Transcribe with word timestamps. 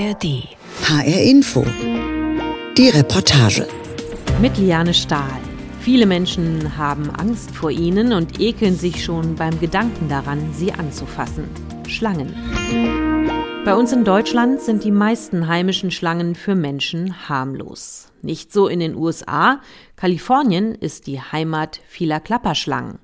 ARD. 0.00 0.48
HR 0.84 1.22
Info. 1.22 1.62
Die 2.78 2.88
Reportage. 2.88 3.68
Mit 4.40 4.56
Liane 4.56 4.94
Stahl. 4.94 5.38
Viele 5.80 6.06
Menschen 6.06 6.78
haben 6.78 7.10
Angst 7.10 7.50
vor 7.50 7.70
ihnen 7.70 8.14
und 8.14 8.40
ekeln 8.40 8.76
sich 8.76 9.04
schon 9.04 9.34
beim 9.34 9.60
Gedanken 9.60 10.08
daran, 10.08 10.54
sie 10.54 10.72
anzufassen. 10.72 11.44
Schlangen. 11.86 12.34
Bei 13.66 13.74
uns 13.74 13.92
in 13.92 14.04
Deutschland 14.04 14.62
sind 14.62 14.84
die 14.84 14.90
meisten 14.90 15.48
heimischen 15.48 15.90
Schlangen 15.90 16.34
für 16.34 16.54
Menschen 16.54 17.28
harmlos. 17.28 18.10
Nicht 18.22 18.54
so 18.54 18.68
in 18.68 18.80
den 18.80 18.94
USA. 18.94 19.60
Kalifornien 19.96 20.74
ist 20.74 21.08
die 21.08 21.20
Heimat 21.20 21.80
vieler 21.88 22.20
Klapperschlangen. 22.20 23.00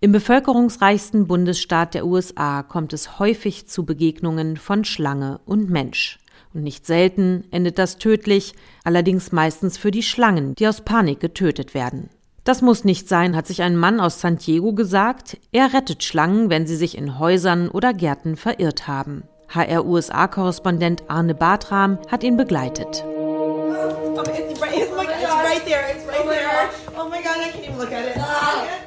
Im 0.00 0.12
bevölkerungsreichsten 0.12 1.26
Bundesstaat 1.26 1.94
der 1.94 2.06
USA 2.06 2.62
kommt 2.62 2.92
es 2.92 3.18
häufig 3.18 3.66
zu 3.66 3.86
Begegnungen 3.86 4.58
von 4.58 4.84
Schlange 4.84 5.40
und 5.46 5.70
Mensch. 5.70 6.18
Und 6.54 6.62
nicht 6.62 6.86
selten 6.86 7.44
endet 7.50 7.78
das 7.78 7.98
tödlich, 7.98 8.54
allerdings 8.84 9.32
meistens 9.32 9.78
für 9.78 9.90
die 9.90 10.02
Schlangen, 10.02 10.54
die 10.54 10.68
aus 10.68 10.80
Panik 10.80 11.20
getötet 11.20 11.74
werden. 11.74 12.10
Das 12.44 12.62
muss 12.62 12.84
nicht 12.84 13.08
sein, 13.08 13.34
hat 13.34 13.46
sich 13.48 13.62
ein 13.62 13.76
Mann 13.76 13.98
aus 13.98 14.20
San 14.20 14.38
Diego 14.38 14.72
gesagt. 14.72 15.36
Er 15.50 15.74
rettet 15.74 16.04
Schlangen, 16.04 16.48
wenn 16.48 16.66
sie 16.66 16.76
sich 16.76 16.96
in 16.96 17.18
Häusern 17.18 17.68
oder 17.68 17.92
Gärten 17.92 18.36
verirrt 18.36 18.86
haben. 18.86 19.24
HR-USA-Korrespondent 19.48 21.04
Arne 21.08 21.34
Bartram 21.34 21.98
hat 22.08 22.22
ihn 22.22 22.36
begleitet. 22.36 23.04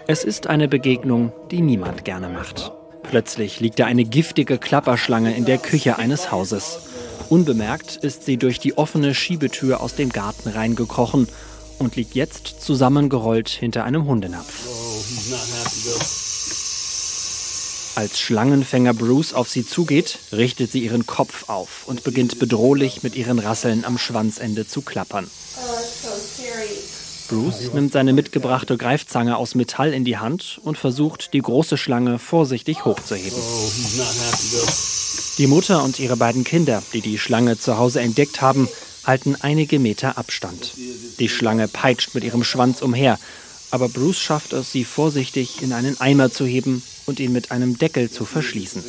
Es 0.08 0.24
ist 0.24 0.48
eine 0.48 0.68
Begegnung, 0.68 1.32
die 1.52 1.62
niemand 1.62 2.06
gerne 2.06 2.30
macht. 2.30 2.72
Plötzlich 3.04 3.60
liegt 3.60 3.80
da 3.80 3.86
eine 3.86 4.06
giftige 4.06 4.58
Klapperschlange 4.58 5.36
in 5.36 5.46
der 5.46 5.58
Küche 5.58 5.98
eines 5.98 6.32
Hauses. 6.32 6.80
Unbemerkt 7.30 7.96
ist 7.98 8.26
sie 8.26 8.38
durch 8.38 8.60
die 8.60 8.78
offene 8.78 9.14
Schiebetür 9.14 9.82
aus 9.82 9.94
dem 9.94 10.10
Garten 10.10 10.50
reingekrochen 10.50 11.28
und 11.78 11.96
liegt 11.96 12.16
jetzt 12.16 12.62
zusammengerollt 12.62 13.50
hinter 13.50 13.84
einem 13.84 14.06
Hundenapf. 14.06 14.68
Als 17.96 18.20
Schlangenfänger 18.20 18.96
Bruce 18.96 19.34
auf 19.34 19.48
sie 19.48 19.66
zugeht, 19.66 20.20
richtet 20.32 20.72
sie 20.72 20.80
ihren 20.80 21.06
Kopf 21.06 21.50
auf 21.50 21.84
und 21.86 22.04
beginnt 22.04 22.40
bedrohlich 22.40 23.04
mit 23.04 23.16
ihren 23.16 23.38
Rasseln 23.38 23.86
am 23.86 24.00
Schwanzende 24.00 24.66
zu 24.66 24.82
klappern. 24.82 25.30
Bruce 27.30 27.74
nimmt 27.74 27.92
seine 27.92 28.14
mitgebrachte 28.14 28.76
Greifzange 28.76 29.38
aus 29.38 29.54
Metall 29.54 29.94
in 29.94 30.04
die 30.04 30.18
Hand 30.18 30.60
und 30.64 30.78
versucht, 30.78 31.34
die 31.34 31.42
große 31.42 31.78
Schlange 31.78 32.18
vorsichtig 32.18 32.86
hochzuheben. 32.86 33.38
Die 35.38 35.48
Mutter 35.48 35.84
und 35.84 36.00
ihre 36.00 36.18
beiden 36.18 36.44
Kinder, 36.44 36.82
die 36.92 37.02
die 37.02 37.20
Schlange 37.20 37.58
zu 37.58 37.78
Hause 37.78 38.02
entdeckt 38.02 38.42
haben, 38.42 38.68
halten 39.06 39.36
einige 39.40 39.80
Meter 39.80 40.18
Abstand. 40.18 40.74
Die 41.20 41.30
Schlange 41.30 41.68
peitscht 41.68 42.16
mit 42.16 42.24
ihrem 42.24 42.44
Schwanz 42.44 42.82
umher, 42.82 43.20
aber 43.72 43.90
Bruce 43.90 44.20
schafft 44.20 44.54
es, 44.54 44.72
sie 44.72 44.84
vorsichtig 44.84 45.62
in 45.62 45.72
einen 45.72 46.02
Eimer 46.02 46.32
zu 46.32 46.46
heben 46.46 46.82
und 47.06 47.20
ihn 47.20 47.32
mit 47.32 47.52
einem 47.52 47.78
Deckel 47.78 48.10
zu 48.10 48.26
verschließen. 48.26 48.84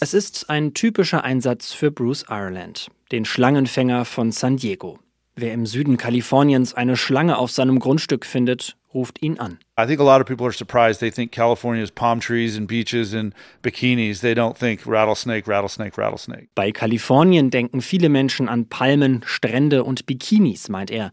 Es 0.00 0.14
ist 0.14 0.50
ein 0.50 0.74
typischer 0.74 1.22
Einsatz 1.22 1.72
für 1.72 1.90
Bruce 1.90 2.24
Ireland, 2.28 2.88
den 3.12 3.24
Schlangenfänger 3.24 4.04
von 4.04 4.32
San 4.32 4.56
Diego. 4.56 4.98
Wer 5.34 5.54
im 5.54 5.64
Süden 5.64 5.96
Kaliforniens 5.96 6.74
eine 6.74 6.96
Schlange 6.96 7.38
auf 7.38 7.50
seinem 7.50 7.78
Grundstück 7.78 8.26
findet, 8.26 8.76
ruft 8.92 9.22
ihn 9.22 9.38
an. 9.38 9.58
I 9.80 9.86
think 9.86 10.00
a 10.00 10.04
lot 10.04 10.20
of 10.20 10.26
people 10.26 10.44
are 10.44 10.52
surprised. 10.52 11.00
They 11.00 11.10
think 11.10 11.32
California 11.32 11.82
is 11.82 11.90
palm 11.90 12.20
trees 12.20 12.56
and 12.56 12.66
beaches 12.66 13.14
and 13.14 13.34
bikinis. 13.62 14.20
They 14.20 14.34
don't 14.34 14.58
think 14.58 14.86
rattlesnake, 14.86 15.48
rattlesnake, 15.48 15.96
rattlesnake. 15.96 16.48
Bei 16.54 16.70
Kalifornien 16.70 17.50
denken 17.50 17.80
viele 17.80 18.10
Menschen 18.10 18.48
an 18.48 18.66
Palmen, 18.68 19.22
Strände 19.24 19.84
und 19.84 20.04
Bikinis, 20.04 20.68
meint 20.68 20.90
er. 20.90 21.12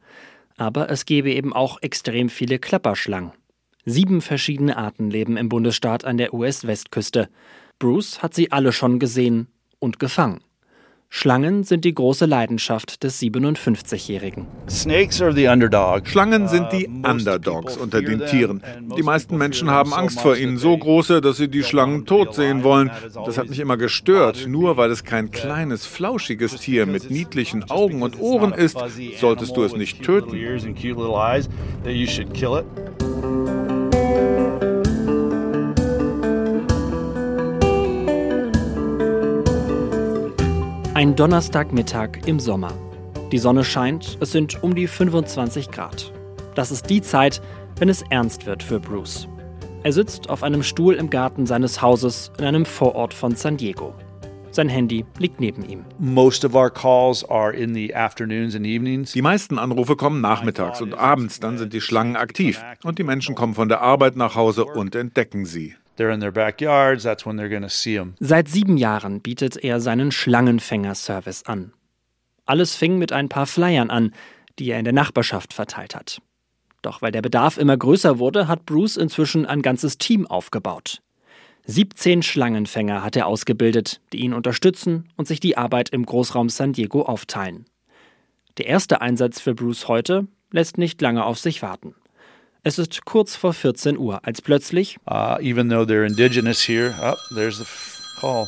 Aber 0.57 0.89
es 0.89 1.05
gebe 1.05 1.31
eben 1.31 1.53
auch 1.53 1.81
extrem 1.81 2.29
viele 2.29 2.59
Klapperschlangen. 2.59 3.31
Sieben 3.85 4.19
verschiedene 4.19 4.75
Arten 4.75 5.09
leben 5.09 5.37
im 5.37 5.47
Bundesstaat 5.47 6.03
an 6.03 6.17
der 6.17 6.33
US-Westküste. 6.33 7.29
Bruce 7.79 8.21
hat 8.21 8.33
sie 8.33 8.51
alle 8.51 8.73
schon 8.73 8.99
gesehen 8.99 9.47
und 9.79 9.99
gefangen. 9.99 10.41
Schlangen 11.11 11.63
sind 11.63 11.85
die 11.85 11.93
große 11.93 12.27
Leidenschaft 12.27 13.03
des 13.03 13.19
57-Jährigen. 13.19 14.45
Schlangen 16.07 16.47
sind 16.47 16.71
die 16.71 16.87
Underdogs 16.87 17.77
unter 17.77 18.01
den 18.01 18.25
Tieren. 18.27 18.61
Die 18.95 19.01
meisten 19.01 19.35
Menschen 19.35 19.71
haben 19.71 19.91
Angst 19.93 20.21
vor 20.21 20.37
ihnen, 20.37 20.57
so 20.57 20.77
große, 20.77 21.19
dass 21.19 21.37
sie 21.37 21.47
die 21.49 21.63
Schlangen 21.63 22.05
tot 22.05 22.35
sehen 22.35 22.63
wollen. 22.63 22.91
Das 23.25 23.39
hat 23.39 23.49
mich 23.49 23.59
immer 23.59 23.75
gestört. 23.75 24.45
Nur 24.47 24.77
weil 24.77 24.91
es 24.91 25.03
kein 25.03 25.31
kleines, 25.31 25.87
flauschiges 25.87 26.57
Tier 26.57 26.85
mit 26.85 27.09
niedlichen 27.09 27.69
Augen 27.71 28.03
und 28.03 28.19
Ohren 28.19 28.53
ist, 28.53 28.77
solltest 29.19 29.57
du 29.57 29.63
es 29.63 29.75
nicht 29.75 30.03
töten. 30.03 30.37
Ein 40.99 41.15
Donnerstagmittag 41.15 42.25
im 42.25 42.41
Sommer. 42.41 42.73
Die 43.31 43.37
Sonne 43.37 43.63
scheint, 43.63 44.17
es 44.19 44.33
sind 44.33 44.61
um 44.61 44.75
die 44.75 44.85
25 44.85 45.71
Grad. 45.71 46.11
Das 46.55 46.71
ist 46.71 46.89
die 46.89 47.01
Zeit, 47.01 47.41
wenn 47.77 47.87
es 47.87 48.03
ernst 48.09 48.45
wird 48.45 48.61
für 48.61 48.81
Bruce. 48.81 49.25
Er 49.83 49.93
sitzt 49.93 50.29
auf 50.29 50.43
einem 50.43 50.61
Stuhl 50.61 50.95
im 50.95 51.09
Garten 51.09 51.45
seines 51.45 51.81
Hauses 51.81 52.33
in 52.37 52.43
einem 52.43 52.65
Vorort 52.65 53.13
von 53.13 53.33
San 53.33 53.55
Diego. 53.55 53.93
Sein 54.51 54.67
Handy 54.67 55.05
liegt 55.17 55.39
neben 55.39 55.63
ihm. 55.63 55.85
Die 59.13 59.21
meisten 59.21 59.57
Anrufe 59.57 59.95
kommen 59.95 60.19
nachmittags 60.19 60.81
und 60.81 60.95
abends, 60.95 61.39
dann 61.39 61.57
sind 61.57 61.71
die 61.71 61.79
Schlangen 61.79 62.17
aktiv 62.17 62.61
und 62.83 62.99
die 62.99 63.05
Menschen 63.05 63.35
kommen 63.35 63.53
von 63.53 63.69
der 63.69 63.79
Arbeit 63.79 64.17
nach 64.17 64.35
Hause 64.35 64.65
und 64.65 64.95
entdecken 64.95 65.45
sie. 65.45 65.75
Seit 68.19 68.47
sieben 68.47 68.77
Jahren 68.77 69.21
bietet 69.21 69.57
er 69.57 69.79
seinen 69.79 70.11
Schlangenfänger-Service 70.11 71.43
an. 71.43 71.73
Alles 72.45 72.75
fing 72.75 72.97
mit 72.97 73.11
ein 73.11 73.29
paar 73.29 73.45
Flyern 73.45 73.89
an, 73.89 74.13
die 74.57 74.71
er 74.71 74.79
in 74.79 74.85
der 74.85 74.93
Nachbarschaft 74.93 75.53
verteilt 75.53 75.95
hat. 75.95 76.21
Doch 76.81 77.01
weil 77.01 77.11
der 77.11 77.21
Bedarf 77.21 77.57
immer 77.57 77.77
größer 77.77 78.19
wurde, 78.19 78.47
hat 78.47 78.65
Bruce 78.65 78.97
inzwischen 78.97 79.45
ein 79.45 79.61
ganzes 79.61 79.97
Team 79.97 80.25
aufgebaut. 80.25 81.01
17 81.65 82.23
Schlangenfänger 82.23 83.03
hat 83.03 83.15
er 83.15 83.27
ausgebildet, 83.27 84.01
die 84.11 84.19
ihn 84.19 84.33
unterstützen 84.33 85.09
und 85.17 85.27
sich 85.27 85.39
die 85.39 85.57
Arbeit 85.57 85.89
im 85.89 86.05
Großraum 86.05 86.49
San 86.49 86.73
Diego 86.73 87.03
aufteilen. 87.03 87.65
Der 88.57 88.67
erste 88.67 89.01
Einsatz 89.01 89.39
für 89.39 89.53
Bruce 89.53 89.87
heute 89.87 90.27
lässt 90.51 90.77
nicht 90.77 91.01
lange 91.01 91.25
auf 91.25 91.37
sich 91.37 91.61
warten. 91.61 91.93
Es 92.61 92.77
ist 92.77 93.05
kurz 93.05 93.37
vor 93.37 93.53
14 93.53 93.97
Uhr, 93.97 94.19
als 94.25 94.41
plötzlich 94.41 94.97
uh, 95.09 95.37
here, 96.67 96.93
oh, 98.21 98.45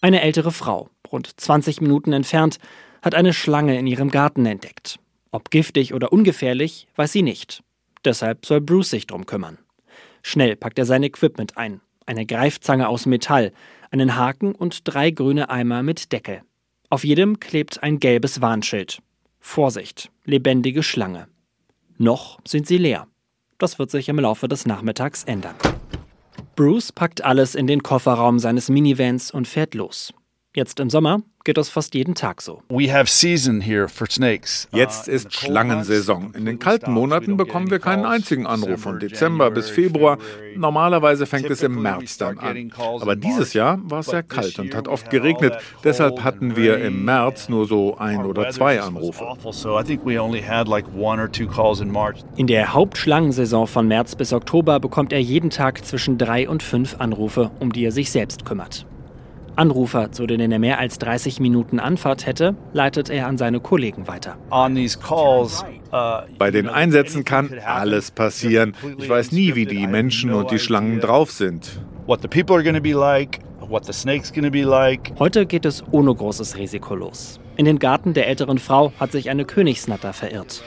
eine 0.00 0.20
ältere 0.20 0.50
Frau, 0.50 0.88
rund 1.12 1.40
20 1.40 1.80
Minuten 1.80 2.12
entfernt, 2.12 2.58
hat 3.02 3.14
eine 3.14 3.32
Schlange 3.32 3.78
in 3.78 3.86
ihrem 3.86 4.10
Garten 4.10 4.46
entdeckt. 4.46 4.98
Ob 5.30 5.50
giftig 5.50 5.94
oder 5.94 6.12
ungefährlich, 6.12 6.88
weiß 6.96 7.12
sie 7.12 7.22
nicht. 7.22 7.62
Deshalb 8.04 8.44
soll 8.46 8.60
Bruce 8.60 8.90
sich 8.90 9.06
drum 9.06 9.26
kümmern. 9.26 9.58
Schnell 10.22 10.56
packt 10.56 10.80
er 10.80 10.84
sein 10.84 11.04
Equipment 11.04 11.56
ein. 11.56 11.80
Eine 12.04 12.26
Greifzange 12.26 12.88
aus 12.88 13.06
Metall, 13.06 13.52
einen 13.92 14.16
Haken 14.16 14.56
und 14.56 14.80
drei 14.84 15.12
grüne 15.12 15.50
Eimer 15.50 15.84
mit 15.84 16.10
Deckel. 16.10 16.42
Auf 16.90 17.04
jedem 17.04 17.38
klebt 17.38 17.80
ein 17.82 18.00
gelbes 18.00 18.40
Warnschild. 18.40 18.98
Vorsicht, 19.38 20.10
lebendige 20.24 20.82
Schlange. 20.82 21.28
Noch 21.96 22.40
sind 22.44 22.66
sie 22.66 22.78
leer. 22.78 23.06
Das 23.62 23.78
wird 23.78 23.92
sich 23.92 24.08
im 24.08 24.18
Laufe 24.18 24.48
des 24.48 24.66
Nachmittags 24.66 25.22
ändern. 25.22 25.54
Bruce 26.56 26.90
packt 26.90 27.22
alles 27.22 27.54
in 27.54 27.68
den 27.68 27.84
Kofferraum 27.84 28.40
seines 28.40 28.68
Minivans 28.68 29.30
und 29.30 29.46
fährt 29.46 29.74
los. 29.74 30.12
Jetzt 30.54 30.80
im 30.80 30.90
Sommer 30.90 31.22
geht 31.44 31.56
das 31.56 31.70
fast 31.70 31.94
jeden 31.94 32.14
Tag 32.14 32.42
so. 32.42 32.60
Jetzt 34.70 35.08
ist 35.08 35.32
Schlangensaison. 35.32 36.34
In 36.34 36.44
den 36.44 36.58
kalten 36.58 36.92
Monaten 36.92 37.38
bekommen 37.38 37.70
wir 37.70 37.78
keinen 37.78 38.04
einzigen 38.04 38.46
Anruf 38.46 38.82
von 38.82 38.98
Dezember 38.98 39.50
bis 39.50 39.70
Februar. 39.70 40.18
Normalerweise 40.54 41.24
fängt 41.24 41.48
es 41.48 41.62
im 41.62 41.80
März 41.80 42.18
dann 42.18 42.38
an. 42.38 42.70
Aber 43.00 43.16
dieses 43.16 43.54
Jahr 43.54 43.80
war 43.82 44.00
es 44.00 44.06
sehr 44.06 44.22
kalt 44.22 44.58
und 44.58 44.74
hat 44.74 44.88
oft 44.88 45.08
geregnet. 45.08 45.56
Deshalb 45.84 46.22
hatten 46.22 46.54
wir 46.54 46.76
im 46.84 47.02
März 47.06 47.48
nur 47.48 47.66
so 47.66 47.96
ein 47.96 48.26
oder 48.26 48.50
zwei 48.50 48.82
Anrufe. 48.82 49.24
In 52.36 52.46
der 52.46 52.74
Hauptschlangensaison 52.74 53.66
von 53.66 53.88
März 53.88 54.16
bis 54.16 54.34
Oktober 54.34 54.80
bekommt 54.80 55.14
er 55.14 55.20
jeden 55.22 55.48
Tag 55.48 55.82
zwischen 55.86 56.18
drei 56.18 56.46
und 56.46 56.62
fünf 56.62 56.96
Anrufe, 56.98 57.50
um 57.58 57.72
die 57.72 57.86
er 57.86 57.92
sich 57.92 58.10
selbst 58.10 58.44
kümmert. 58.44 58.84
Anrufer, 59.56 60.12
zu 60.12 60.26
denen 60.26 60.50
er 60.50 60.58
mehr 60.58 60.78
als 60.78 60.98
30 60.98 61.40
Minuten 61.40 61.78
Anfahrt 61.78 62.26
hätte, 62.26 62.54
leitet 62.72 63.10
er 63.10 63.26
an 63.26 63.36
seine 63.36 63.60
Kollegen 63.60 64.08
weiter. 64.08 64.38
Uh, 64.50 66.22
Bei 66.38 66.50
den 66.50 66.68
Einsätzen 66.68 67.24
kann 67.24 67.50
alles 67.64 68.10
passieren. 68.10 68.74
Ich 68.98 69.08
weiß 69.08 69.32
nie, 69.32 69.54
wie 69.54 69.66
die 69.66 69.86
Menschen 69.86 70.32
und 70.32 70.50
die 70.50 70.58
Schlangen 70.58 71.00
drauf 71.00 71.30
sind. 71.30 71.80
Heute 75.18 75.46
geht 75.46 75.64
es 75.66 75.84
ohne 75.90 76.14
großes 76.14 76.56
Risiko 76.56 76.94
los. 76.94 77.40
In 77.56 77.64
den 77.66 77.78
Garten 77.78 78.14
der 78.14 78.28
älteren 78.28 78.58
Frau 78.58 78.92
hat 78.98 79.12
sich 79.12 79.28
eine 79.28 79.44
Königsnatter 79.44 80.12
verirrt. 80.14 80.62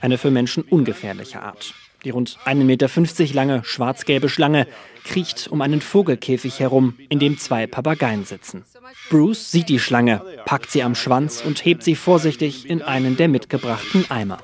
Eine 0.00 0.16
für 0.18 0.30
Menschen 0.30 0.62
ungefährliche 0.64 1.42
Art. 1.42 1.74
Die 2.04 2.10
rund 2.10 2.38
1,50 2.44 2.64
Meter 2.64 3.34
lange 3.34 3.64
schwarz-gelbe 3.64 4.28
Schlange 4.28 4.66
kriecht 5.04 5.48
um 5.48 5.60
einen 5.60 5.80
Vogelkäfig 5.80 6.58
herum, 6.60 6.94
in 7.08 7.18
dem 7.18 7.38
zwei 7.38 7.66
Papageien 7.66 8.24
sitzen. 8.24 8.64
Bruce 9.08 9.50
sieht 9.50 9.68
die 9.68 9.78
Schlange, 9.78 10.22
packt 10.44 10.70
sie 10.70 10.82
am 10.82 10.94
Schwanz 10.94 11.42
und 11.44 11.64
hebt 11.64 11.82
sie 11.82 11.94
vorsichtig 11.94 12.68
in 12.68 12.82
einen 12.82 13.16
der 13.16 13.28
mitgebrachten 13.28 14.10
Eimer. 14.10 14.38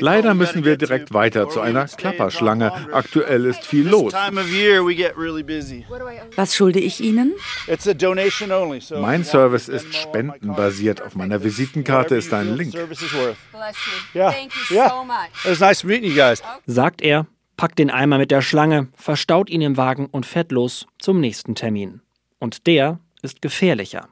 Leider 0.00 0.34
müssen 0.34 0.64
wir 0.64 0.76
direkt 0.76 1.12
weiter 1.14 1.48
zu 1.48 1.60
einer 1.60 1.86
Klapperschlange. 1.86 2.72
Aktuell 2.92 3.46
ist 3.46 3.66
viel 3.66 3.88
los. 3.88 4.12
Was 6.36 6.54
schulde 6.54 6.80
ich 6.80 7.00
Ihnen? 7.00 7.34
Mein 9.00 9.24
Service 9.24 9.68
ist 9.68 9.94
spendenbasiert. 9.94 11.02
Auf 11.02 11.14
meiner 11.14 11.42
Visitenkarte 11.42 12.16
ist 12.16 12.32
ein 12.32 12.56
Link. 12.56 12.74
Sagt 16.66 17.02
er, 17.02 17.26
packt 17.56 17.78
den 17.78 17.90
Eimer 17.90 18.18
mit 18.18 18.30
der 18.30 18.42
Schlange, 18.42 18.88
verstaut 18.94 19.48
ihn 19.50 19.62
im 19.62 19.76
Wagen 19.76 20.06
und 20.06 20.26
fährt 20.26 20.52
los 20.52 20.86
zum 20.98 21.20
nächsten 21.20 21.54
Termin. 21.54 22.00
Und 22.38 22.66
der 22.66 22.98
ist 23.22 23.40
gefährlicher. 23.40 24.08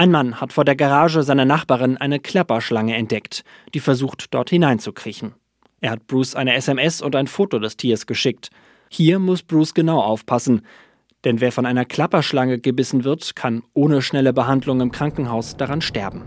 Ein 0.00 0.12
Mann 0.12 0.40
hat 0.40 0.52
vor 0.52 0.64
der 0.64 0.76
Garage 0.76 1.24
seiner 1.24 1.44
Nachbarin 1.44 1.96
eine 1.96 2.20
Klapperschlange 2.20 2.94
entdeckt, 2.94 3.42
die 3.74 3.80
versucht, 3.80 4.32
dort 4.32 4.48
hineinzukriechen. 4.48 5.34
Er 5.80 5.90
hat 5.90 6.06
Bruce 6.06 6.36
eine 6.36 6.54
SMS 6.54 7.02
und 7.02 7.16
ein 7.16 7.26
Foto 7.26 7.58
des 7.58 7.76
Tiers 7.76 8.06
geschickt. 8.06 8.50
Hier 8.88 9.18
muss 9.18 9.42
Bruce 9.42 9.74
genau 9.74 10.00
aufpassen, 10.00 10.62
denn 11.24 11.40
wer 11.40 11.50
von 11.50 11.66
einer 11.66 11.84
Klapperschlange 11.84 12.60
gebissen 12.60 13.02
wird, 13.02 13.34
kann 13.34 13.64
ohne 13.74 14.00
schnelle 14.00 14.32
Behandlung 14.32 14.80
im 14.80 14.92
Krankenhaus 14.92 15.56
daran 15.56 15.80
sterben. 15.80 16.22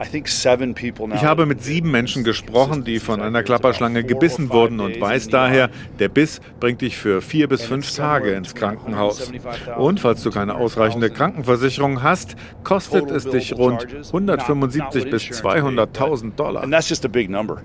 Ich 0.00 1.24
habe 1.24 1.44
mit 1.44 1.62
sieben 1.62 1.90
Menschen 1.90 2.24
gesprochen, 2.24 2.84
die 2.84 3.00
von 3.00 3.20
einer 3.20 3.42
Klapperschlange 3.42 4.02
gebissen 4.02 4.50
wurden 4.50 4.80
und 4.80 4.98
weiß 4.98 5.28
daher, 5.28 5.68
der 5.98 6.08
Biss 6.08 6.40
bringt 6.58 6.80
dich 6.80 6.96
für 6.96 7.20
vier 7.20 7.48
bis 7.48 7.64
fünf 7.64 7.94
Tage 7.94 8.32
ins 8.32 8.54
Krankenhaus. 8.54 9.30
Und 9.76 10.00
falls 10.00 10.22
du 10.22 10.30
keine 10.30 10.54
ausreichende 10.54 11.10
Krankenversicherung 11.10 12.02
hast, 12.02 12.34
kostet 12.64 13.10
es 13.10 13.24
dich 13.28 13.54
rund 13.56 13.86
175 14.06 15.10
bis 15.10 15.22
200.000 15.24 16.34
Dollar. 16.34 16.66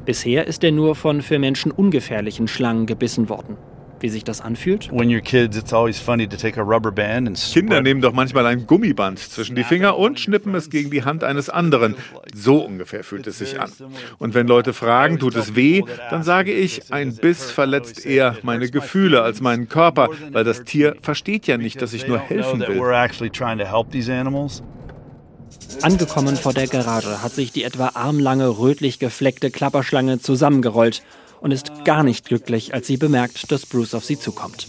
Bisher 0.05 0.47
ist 0.47 0.63
er 0.63 0.71
nur 0.71 0.95
von 0.95 1.21
für 1.21 1.39
Menschen 1.39 1.71
ungefährlichen 1.71 2.47
Schlangen 2.47 2.85
gebissen 2.85 3.29
worden 3.29 3.55
wie 3.99 4.09
sich 4.09 4.23
das 4.23 4.41
anfühlt? 4.41 4.89
Kinder 7.53 7.81
nehmen 7.81 8.01
doch 8.01 8.13
manchmal 8.13 8.45
ein 8.45 8.67
Gummiband 8.67 9.19
zwischen 9.19 9.55
die 9.55 9.63
Finger 9.63 9.97
und 9.97 10.19
schnippen 10.19 10.53
es 10.55 10.69
gegen 10.69 10.91
die 10.91 11.03
Hand 11.03 11.23
eines 11.23 11.49
anderen. 11.49 11.95
So 12.33 12.57
ungefähr 12.57 13.03
fühlt 13.03 13.27
es 13.27 13.39
sich 13.39 13.59
an. 13.59 13.71
Und 14.17 14.33
wenn 14.33 14.47
Leute 14.47 14.73
fragen, 14.73 15.19
tut 15.19 15.35
es 15.35 15.55
weh, 15.55 15.81
dann 16.09 16.23
sage 16.23 16.51
ich, 16.51 16.91
ein 16.91 17.15
Biss 17.15 17.51
verletzt 17.51 18.05
eher 18.05 18.37
meine 18.43 18.69
Gefühle 18.69 19.21
als 19.21 19.41
meinen 19.41 19.69
Körper, 19.69 20.09
weil 20.31 20.43
das 20.43 20.63
Tier 20.63 20.95
versteht 21.01 21.47
ja 21.47 21.57
nicht, 21.57 21.81
dass 21.81 21.93
ich 21.93 22.07
nur 22.07 22.19
helfen 22.19 22.59
will. 22.59 22.77
Angekommen 25.81 26.35
vor 26.35 26.53
der 26.53 26.67
Garage 26.67 27.23
hat 27.23 27.33
sich 27.33 27.51
die 27.51 27.63
etwa 27.63 27.91
armlange, 27.93 28.57
rötlich 28.59 28.99
gefleckte 28.99 29.51
Klapperschlange 29.51 30.19
zusammengerollt 30.19 31.03
und 31.45 31.51
ist 31.51 31.85
gar 31.85 32.01
nicht 32.01 32.25
glücklich, 32.25 32.73
als 32.73 32.87
sie 32.87 32.97
bemerkt, 32.97 33.51
dass 33.51 33.67
Bruce 33.67 33.93
auf 33.93 34.03
sie 34.03 34.17
zukommt. 34.17 34.67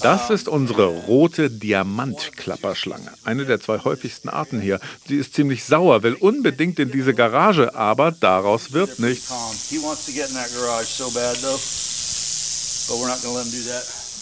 Das 0.00 0.30
ist 0.30 0.48
unsere 0.48 0.86
rote 0.86 1.50
Diamantklapperschlange, 1.50 3.12
eine 3.22 3.44
der 3.44 3.60
zwei 3.60 3.80
häufigsten 3.80 4.30
Arten 4.30 4.62
hier. 4.62 4.80
Sie 5.06 5.16
ist 5.16 5.34
ziemlich 5.34 5.62
sauer, 5.64 6.02
will 6.02 6.14
unbedingt 6.14 6.78
in 6.78 6.90
diese 6.90 7.12
Garage, 7.12 7.74
aber 7.74 8.12
daraus 8.12 8.72
wird 8.72 8.98
nichts. 8.98 9.30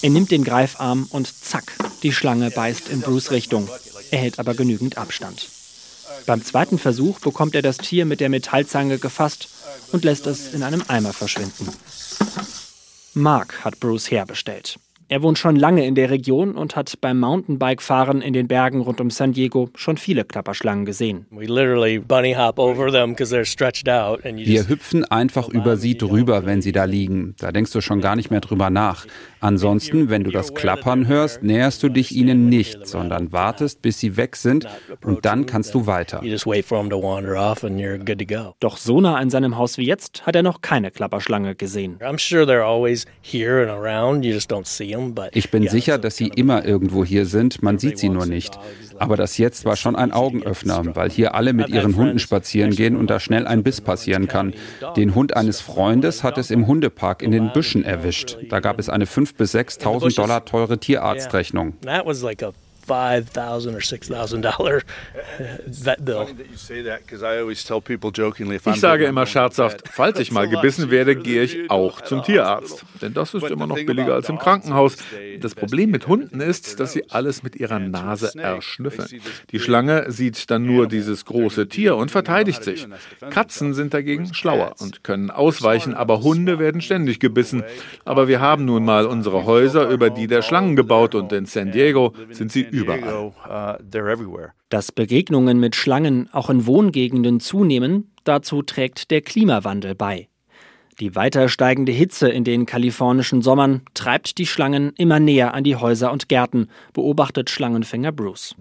Er 0.02 0.10
nimmt 0.10 0.32
den 0.32 0.42
Greifarm 0.42 1.06
und 1.10 1.32
zack, 1.44 1.75
die 2.02 2.12
Schlange 2.12 2.50
beißt 2.50 2.88
in 2.88 3.02
Bruce 3.02 3.30
Richtung. 3.30 3.70
Er 4.10 4.18
hält 4.18 4.40
aber 4.40 4.54
genügend 4.54 4.98
Abstand. 4.98 5.48
Beim 6.26 6.43
zweiten 6.43 6.79
Versuch 6.79 7.20
bekommt 7.20 7.55
er 7.55 7.62
das 7.62 7.79
Tier 7.79 8.05
mit 8.05 8.20
der 8.20 8.29
Metallzange 8.29 8.99
gefasst 8.99 9.49
und 9.93 10.05
lässt 10.05 10.26
es 10.26 10.55
in 10.55 10.62
einem 10.62 10.82
Eimer 10.88 11.12
verschwinden. 11.12 11.69
Mark 13.14 13.64
hat 13.64 13.81
Bruce 13.81 14.11
herbestellt. 14.11 14.79
Er 15.12 15.23
wohnt 15.23 15.38
schon 15.38 15.56
lange 15.56 15.85
in 15.85 15.94
der 15.94 16.09
Region 16.09 16.53
und 16.53 16.75
hat 16.75 16.99
beim 17.03 17.20
Mountainbike-Fahren 17.20 18.23
in 18.23 18.32
den 18.32 18.49
Bergen 18.49 18.81
rund 18.81 18.99
um 18.99 19.11
San 19.11 19.32
Diego 19.32 19.69
schon 19.75 19.99
viele 19.99 20.25
Klapperschlangen 20.25 20.87
gesehen. 20.87 21.26
Wir 21.31 21.49
hüpfen 24.69 25.05
einfach 25.05 25.50
über 25.50 25.76
sie 25.76 25.99
drüber, 25.99 26.47
wenn 26.47 26.62
sie 26.62 26.73
da 26.73 26.85
liegen. 26.85 27.35
Da 27.38 27.53
denkst 27.53 27.73
du 27.73 27.82
schon 27.82 28.00
gar 28.00 28.17
nicht 28.17 28.31
mehr 28.31 28.41
drüber 28.41 28.70
nach. 28.70 29.05
Ansonsten, 29.42 30.08
wenn 30.08 30.22
du 30.22 30.30
das 30.30 30.54
Klappern 30.54 31.08
hörst, 31.08 31.42
näherst 31.42 31.82
du 31.82 31.88
dich 31.88 32.14
ihnen 32.14 32.48
nicht, 32.48 32.86
sondern 32.86 33.32
wartest, 33.32 33.82
bis 33.82 33.98
sie 33.98 34.16
weg 34.16 34.36
sind 34.36 34.68
und 35.04 35.24
dann 35.24 35.46
kannst 35.46 35.74
du 35.74 35.86
weiter. 35.88 36.22
Doch 38.60 38.76
so 38.76 39.00
nah 39.00 39.16
an 39.16 39.30
seinem 39.30 39.58
Haus 39.58 39.78
wie 39.78 39.84
jetzt 39.84 40.24
hat 40.26 40.36
er 40.36 40.44
noch 40.44 40.60
keine 40.60 40.92
Klapperschlange 40.92 41.56
gesehen. 41.56 41.98
Ich 45.32 45.50
bin 45.50 45.68
sicher, 45.68 45.98
dass 45.98 46.16
sie 46.16 46.28
immer 46.28 46.64
irgendwo 46.64 47.04
hier 47.04 47.26
sind, 47.26 47.62
man 47.64 47.78
sieht 47.78 47.98
sie 47.98 48.10
nur 48.10 48.26
nicht. 48.26 48.56
Aber 48.98 49.16
das 49.16 49.38
jetzt 49.38 49.64
war 49.64 49.76
schon 49.76 49.96
ein 49.96 50.12
Augenöffner, 50.12 50.94
weil 50.94 51.10
hier 51.10 51.34
alle 51.34 51.52
mit 51.52 51.68
ihren 51.68 51.96
Hunden 51.96 52.18
spazieren 52.18 52.70
gehen 52.70 52.96
und 52.96 53.10
da 53.10 53.20
schnell 53.20 53.46
ein 53.46 53.62
Biss 53.62 53.80
passieren 53.80 54.28
kann. 54.28 54.54
Den 54.96 55.14
Hund 55.14 55.36
eines 55.36 55.60
Freundes 55.60 56.22
hat 56.22 56.38
es 56.38 56.50
im 56.50 56.66
Hundepark 56.66 57.22
in 57.22 57.32
den 57.32 57.52
Büschen 57.52 57.84
erwischt. 57.84 58.38
Da 58.48 58.60
gab 58.60 58.78
es 58.78 58.88
eine 58.88 59.04
5.000 59.04 59.36
bis 59.36 59.54
6.000 59.54 60.16
Dollar 60.16 60.44
teure 60.44 60.78
Tierarztrechnung. 60.78 61.74
5000 62.87 63.75
or 63.75 63.81
6000 63.81 64.44
dollar 64.44 64.82
vet 65.67 66.05
bill. 66.05 66.26
Ich 68.67 68.81
sage 68.81 69.05
immer 69.05 69.26
scherzhaft, 69.26 69.88
falls 69.90 70.19
ich 70.19 70.32
mal 70.32 70.49
gebissen 70.49 70.90
werde, 70.90 71.17
gehe 71.17 71.43
ich 71.43 71.70
auch 71.70 72.00
zum 72.00 72.23
Tierarzt. 72.23 72.85
Denn 73.00 73.14
das 73.14 73.35
ist 73.35 73.50
immer 73.50 73.66
noch 73.66 73.76
billiger 73.76 74.14
als 74.14 74.28
im 74.28 74.38
Krankenhaus. 74.38 74.97
Das 75.40 75.54
Problem 75.54 75.90
mit 75.90 76.06
Hunden 76.06 76.40
ist, 76.40 76.80
dass 76.80 76.92
sie 76.92 77.11
alles 77.11 77.42
mit 77.42 77.56
ihrer 77.56 77.78
Nase 77.78 78.33
erschnüffeln. 78.38 79.09
Die 79.50 79.61
Schlange 79.61 80.11
sieht 80.11 80.50
dann 80.50 80.66
nur 80.66 80.88
dieses 80.88 81.25
große 81.25 81.68
Tier 81.68 81.97
und 81.97 82.11
verteidigt 82.11 82.64
sich. 82.64 82.87
Katzen 83.30 83.75
sind 83.75 83.95
dagegen 83.95 84.35
schlauer 84.35 84.75
und 84.80 85.04
können 85.04 85.30
ausweichen, 85.30 85.95
aber 85.95 86.23
Hunde 86.23 86.59
werden 86.59 86.80
ständig 86.80 87.21
gebissen. 87.21 87.62
Aber 88.04 88.28
wir 88.28 88.40
haben 88.40 88.64
nun 88.64 88.85
mal 88.85 89.06
unsere 89.06 89.45
Häuser 89.45 89.88
über 89.88 90.11
die 90.11 90.26
der 90.26 90.42
Schlangen 90.42 90.76
gebaut 90.76 91.14
und 91.14 91.33
in 91.33 91.47
San 91.47 91.73
Diego 91.73 92.14
sind 92.30 92.52
sie 92.52 92.62
überall. 92.73 93.33
Uh, 93.49 94.49
Dass 94.71 94.91
Begegnungen 94.91 95.61
mit 95.61 95.76
Schlangen 95.76 96.29
auch 96.33 96.50
in 96.50 96.67
Wohngegenden 96.67 97.41
zunehmen, 97.41 98.12
dazu 98.25 98.62
trägt 98.62 99.11
der 99.11 99.21
Klimawandel 99.21 99.95
bei. 99.95 100.29
Die 101.02 101.16
weiter 101.16 101.49
steigende 101.49 101.90
Hitze 101.90 102.28
in 102.28 102.44
den 102.44 102.64
kalifornischen 102.64 103.42
Sommern 103.42 103.80
treibt 103.92 104.38
die 104.38 104.47
Schlangen 104.47 104.92
immer 104.97 105.18
näher 105.18 105.52
an 105.52 105.64
die 105.64 105.75
Häuser 105.75 106.12
und 106.12 106.28
Gärten, 106.28 106.68
beobachtet 106.92 107.50
Schlangenfänger 107.50 108.12
Bruce. 108.12 108.54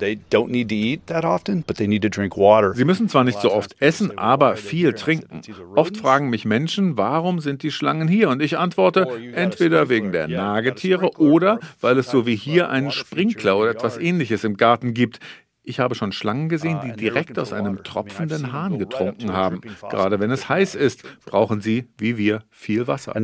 Sie 2.73 2.85
müssen 2.85 3.09
zwar 3.09 3.23
nicht 3.23 3.39
so 3.39 3.51
oft 3.51 3.79
essen, 3.79 4.17
aber 4.17 4.55
viel 4.55 4.93
trinken. 4.93 5.41
Oft 5.75 5.97
fragen 5.97 6.31
mich 6.31 6.43
Menschen, 6.45 6.97
warum 6.97 7.41
sind 7.41 7.61
die 7.61 7.69
Schlangen 7.69 8.07
hier? 8.07 8.29
Und 8.29 8.41
ich 8.41 8.57
antworte, 8.57 9.07
entweder 9.35 9.89
wegen 9.89 10.11
der 10.11 10.27
Nagetiere 10.27 11.11
oder 11.19 11.59
weil 11.79 11.99
es 11.99 12.09
so 12.09 12.25
wie 12.25 12.35
hier 12.35 12.71
einen 12.71 12.89
Sprinkler 12.89 13.55
oder 13.55 13.69
etwas 13.69 13.99
ähnliches 13.99 14.43
im 14.43 14.57
Garten 14.57 14.95
gibt. 14.95 15.19
Ich 15.63 15.79
habe 15.79 15.93
schon 15.93 16.11
Schlangen 16.11 16.49
gesehen, 16.49 16.79
die 16.83 16.93
direkt 16.93 17.37
aus 17.37 17.53
einem 17.53 17.83
tropfenden 17.83 18.51
Hahn 18.51 18.79
getrunken 18.79 19.31
haben. 19.31 19.61
Gerade 19.89 20.19
wenn 20.19 20.31
es 20.31 20.49
heiß 20.49 20.73
ist, 20.73 21.03
brauchen 21.25 21.61
sie, 21.61 21.87
wie 21.97 22.17
wir, 22.17 22.43
viel 22.49 22.87
Wasser. 22.87 23.15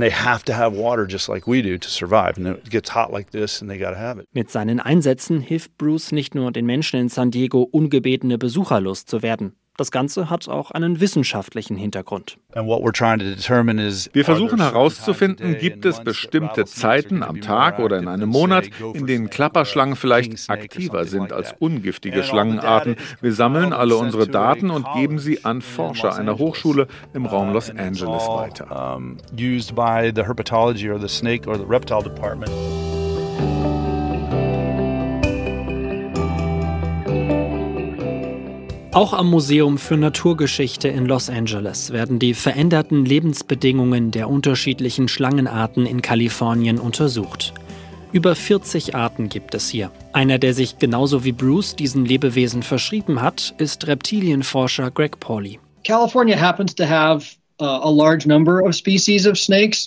Mit 4.33 4.51
seinen 4.51 4.79
Einsätzen 4.79 5.41
hilft 5.41 5.77
Bruce 5.77 6.11
nicht 6.11 6.35
nur 6.35 6.51
den 6.51 6.65
Menschen 6.65 6.99
in 6.99 7.09
San 7.09 7.31
Diego 7.31 7.63
ungebetene 7.63 8.37
Besucher 8.37 8.81
loszuwerden. 8.81 9.53
Das 9.77 9.91
Ganze 9.91 10.31
hat 10.31 10.47
auch 10.49 10.71
einen 10.71 10.99
wissenschaftlichen 10.99 11.77
Hintergrund. 11.77 12.39
Wir 14.11 14.25
versuchen 14.25 14.59
herauszufinden, 14.59 15.59
gibt 15.59 15.85
es 15.85 15.99
bestimmte 16.03 16.65
Zeiten 16.65 17.21
am 17.21 17.41
Tag 17.41 17.77
oder 17.77 17.99
in 17.99 18.07
einem 18.07 18.29
Monat, 18.29 18.69
in 18.93 19.05
denen 19.05 19.29
Klapperschlangen 19.29 19.95
vielleicht 19.95 20.49
aktiver 20.49 21.05
sind 21.05 21.31
als 21.31 21.53
ungiftige 21.59 22.23
Schlangenarten. 22.23 22.95
Wir 23.21 23.33
sammeln 23.33 23.71
alle 23.71 23.97
unsere 23.97 24.27
Daten 24.27 24.71
und 24.71 24.87
geben 24.95 25.19
sie 25.19 25.45
an 25.45 25.61
Forscher 25.61 26.15
einer 26.15 26.39
Hochschule 26.39 26.87
im 27.13 27.27
Raum 27.27 27.53
Los 27.53 27.69
Angeles 27.69 28.27
weiter. 28.27 28.99
Auch 38.97 39.13
am 39.13 39.29
Museum 39.29 39.77
für 39.77 39.95
Naturgeschichte 39.95 40.87
in 40.87 41.05
Los 41.05 41.29
Angeles 41.29 41.93
werden 41.93 42.17
die 42.17 42.33
veränderten 42.33 43.05
Lebensbedingungen 43.05 44.09
der 44.09 44.27
unterschiedlichen 44.27 45.07
Schlangenarten 45.07 45.85
in 45.85 46.01
Kalifornien 46.01 46.79
untersucht. 46.79 47.53
Über 48.11 48.33
40 48.33 48.95
Arten 48.95 49.29
gibt 49.29 49.53
es 49.53 49.69
hier. 49.69 49.91
Einer, 50.13 50.39
der 50.39 50.55
sich 50.55 50.79
genauso 50.79 51.23
wie 51.23 51.31
Bruce 51.31 51.75
diesen 51.75 52.05
Lebewesen 52.05 52.63
verschrieben 52.63 53.21
hat, 53.21 53.53
ist 53.59 53.85
Reptilienforscher 53.85 54.89
Greg 54.89 55.19
Pauly. 55.19 55.59
California 55.85 56.35
happens 56.35 56.73
to 56.73 56.89
have 56.89 57.23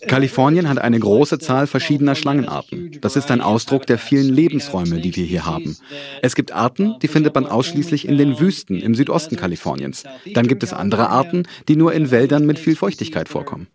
Kalifornien 0.08 0.68
hat 0.68 0.78
eine 0.78 0.98
große 0.98 1.38
Zahl 1.38 1.66
verschiedener 1.66 2.14
Schlangenarten. 2.14 2.98
Das 3.00 3.16
ist 3.16 3.30
ein 3.30 3.40
Ausdruck 3.40 3.86
der 3.86 3.98
vielen 3.98 4.28
Lebensräume, 4.34 5.00
die 5.00 5.14
wir 5.14 5.24
hier 5.24 5.46
haben. 5.46 5.76
Es 6.22 6.34
gibt 6.34 6.52
Arten, 6.52 6.96
die 7.00 7.08
findet 7.08 7.34
man 7.34 7.46
ausschließlich 7.46 8.08
in 8.08 8.18
den 8.18 8.40
Wüsten 8.40 8.80
im 8.80 8.94
Südosten 8.94 9.36
Kaliforniens. 9.36 10.04
Dann 10.34 10.48
gibt 10.48 10.62
es 10.62 10.72
andere 10.72 11.08
Arten, 11.10 11.44
die 11.68 11.76
nur 11.76 11.92
in 11.92 12.10
Wäldern 12.10 12.44
mit 12.44 12.58
viel 12.58 12.76
Feuchtigkeit 12.76 13.28
vorkommen. 13.28 13.68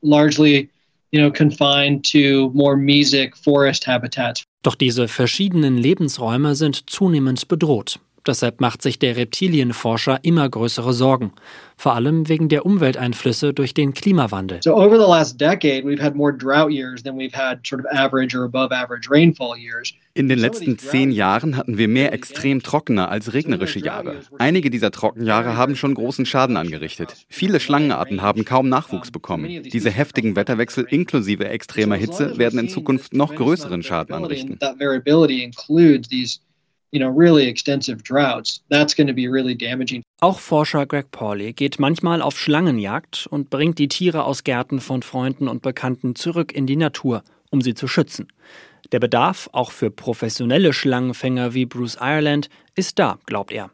Doch 4.64 4.76
diese 4.76 5.08
verschiedenen 5.08 5.78
Lebensräume 5.78 6.56
sind 6.56 6.90
zunehmend 6.90 7.48
bedroht. 7.48 8.00
Deshalb 8.26 8.60
macht 8.60 8.82
sich 8.82 8.98
der 8.98 9.16
Reptilienforscher 9.16 10.20
immer 10.24 10.50
größere 10.50 10.94
Sorgen, 10.94 11.34
vor 11.78 11.94
allem 11.94 12.28
wegen 12.28 12.50
der 12.50 12.66
Umwelteinflüsse 12.66 13.54
durch 13.54 13.74
den 13.74 13.94
Klimawandel. 13.94 14.62
So 14.64 14.76
over 14.76 14.98
the 14.98 15.10
last 15.10 15.40
decade 15.40 15.84
we've 15.84 16.02
had 16.02 16.16
more 16.16 16.36
drought 16.36 16.72
years 16.72 17.04
than 17.04 17.18
we've 17.18 17.36
had 17.36 17.60
sort 17.66 17.86
of 17.86 17.92
average 17.92 18.36
or 18.36 18.46
above 18.46 18.74
average 18.74 19.10
rainfall 19.10 19.56
years. 19.58 19.94
In 20.16 20.30
den 20.30 20.40
letzten 20.40 20.78
zehn 20.78 21.12
Jahren 21.12 21.58
hatten 21.58 21.78
wir 21.78 21.90
mehr 21.90 22.14
extrem 22.14 22.64
trockene 22.64 23.10
als 23.10 23.34
regnerische 23.34 23.80
Jahre. 23.80 24.22
Einige 24.40 24.70
dieser 24.70 24.90
Trockenjahre 24.90 25.58
haben 25.58 25.76
schon 25.76 25.94
großen 25.94 26.26
Schaden 26.26 26.56
angerichtet. 26.56 27.26
Viele 27.28 27.60
Schlangenarten 27.60 28.22
haben 28.22 28.46
kaum 28.46 28.70
Nachwuchs 28.70 29.12
bekommen. 29.12 29.64
Diese 29.64 29.92
heftigen 29.92 30.38
Wetterwechsel 30.38 30.86
inklusive 30.90 31.50
extremer 31.50 31.96
Hitze 31.96 32.38
werden 32.38 32.60
in 32.60 32.70
Zukunft 32.70 33.14
noch 33.14 33.36
größeren 33.36 33.84
Schaden 33.84 34.16
anrichten 34.16 34.58
you 36.96 37.00
know, 37.00 37.10
really 37.10 37.48
extensive 37.48 38.02
droughts, 38.04 38.62
that's 38.70 38.96
going 38.96 39.08
to 39.08 39.14
be 39.14 39.28
really 39.28 39.54
damaging. 39.54 40.02
Auch 40.22 40.40
Forscher 40.40 40.86
Greg 40.86 41.12
Pauly 41.12 41.54
geht 41.54 41.78
manchmal 41.78 42.22
auf 42.22 42.40
Schlangenjagd 42.40 43.28
und 43.30 43.50
bringt 43.50 43.78
die 43.78 43.90
Tiere 43.90 44.24
aus 44.24 44.44
Gärten 44.44 44.80
von 44.80 45.04
Freunden 45.04 45.50
und 45.50 45.62
Bekannten 45.62 46.16
zurück 46.16 46.54
in 46.54 46.66
die 46.66 46.78
Natur, 46.78 47.24
um 47.52 47.62
sie 47.62 47.74
zu 47.74 47.88
schützen. 47.88 48.28
Der 48.92 49.00
Bedarf, 49.00 49.50
auch 49.52 49.72
für 49.72 49.90
professionelle 49.90 50.72
Schlangenfänger 50.72 51.54
wie 51.54 51.66
Bruce 51.66 51.98
Ireland, 52.00 52.50
ist 52.76 53.00
da, 53.00 53.18
glaubt 53.26 53.52
er. 53.52 53.72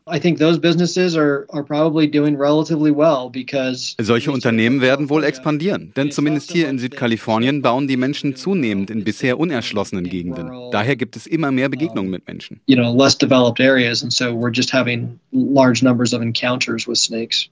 Solche 4.00 4.32
Unternehmen 4.32 4.82
werden 4.82 5.10
wohl 5.10 5.24
expandieren, 5.24 5.92
denn 5.96 6.12
zumindest 6.12 6.52
hier 6.52 6.70
in 6.70 6.80
Südkalifornien 6.80 7.62
bauen 7.62 7.88
die 7.88 7.98
Menschen 7.98 8.36
zunehmend 8.36 8.90
in 8.90 9.04
bisher 9.04 9.40
unerschlossenen 9.40 10.06
Gegenden. 10.06 10.52
Daher 10.72 10.96
gibt 10.96 11.16
es 11.16 11.28
immer 11.28 11.52
mehr 11.52 11.70
Begegnungen 11.70 12.12
mit 12.12 12.28
Menschen. 12.28 12.62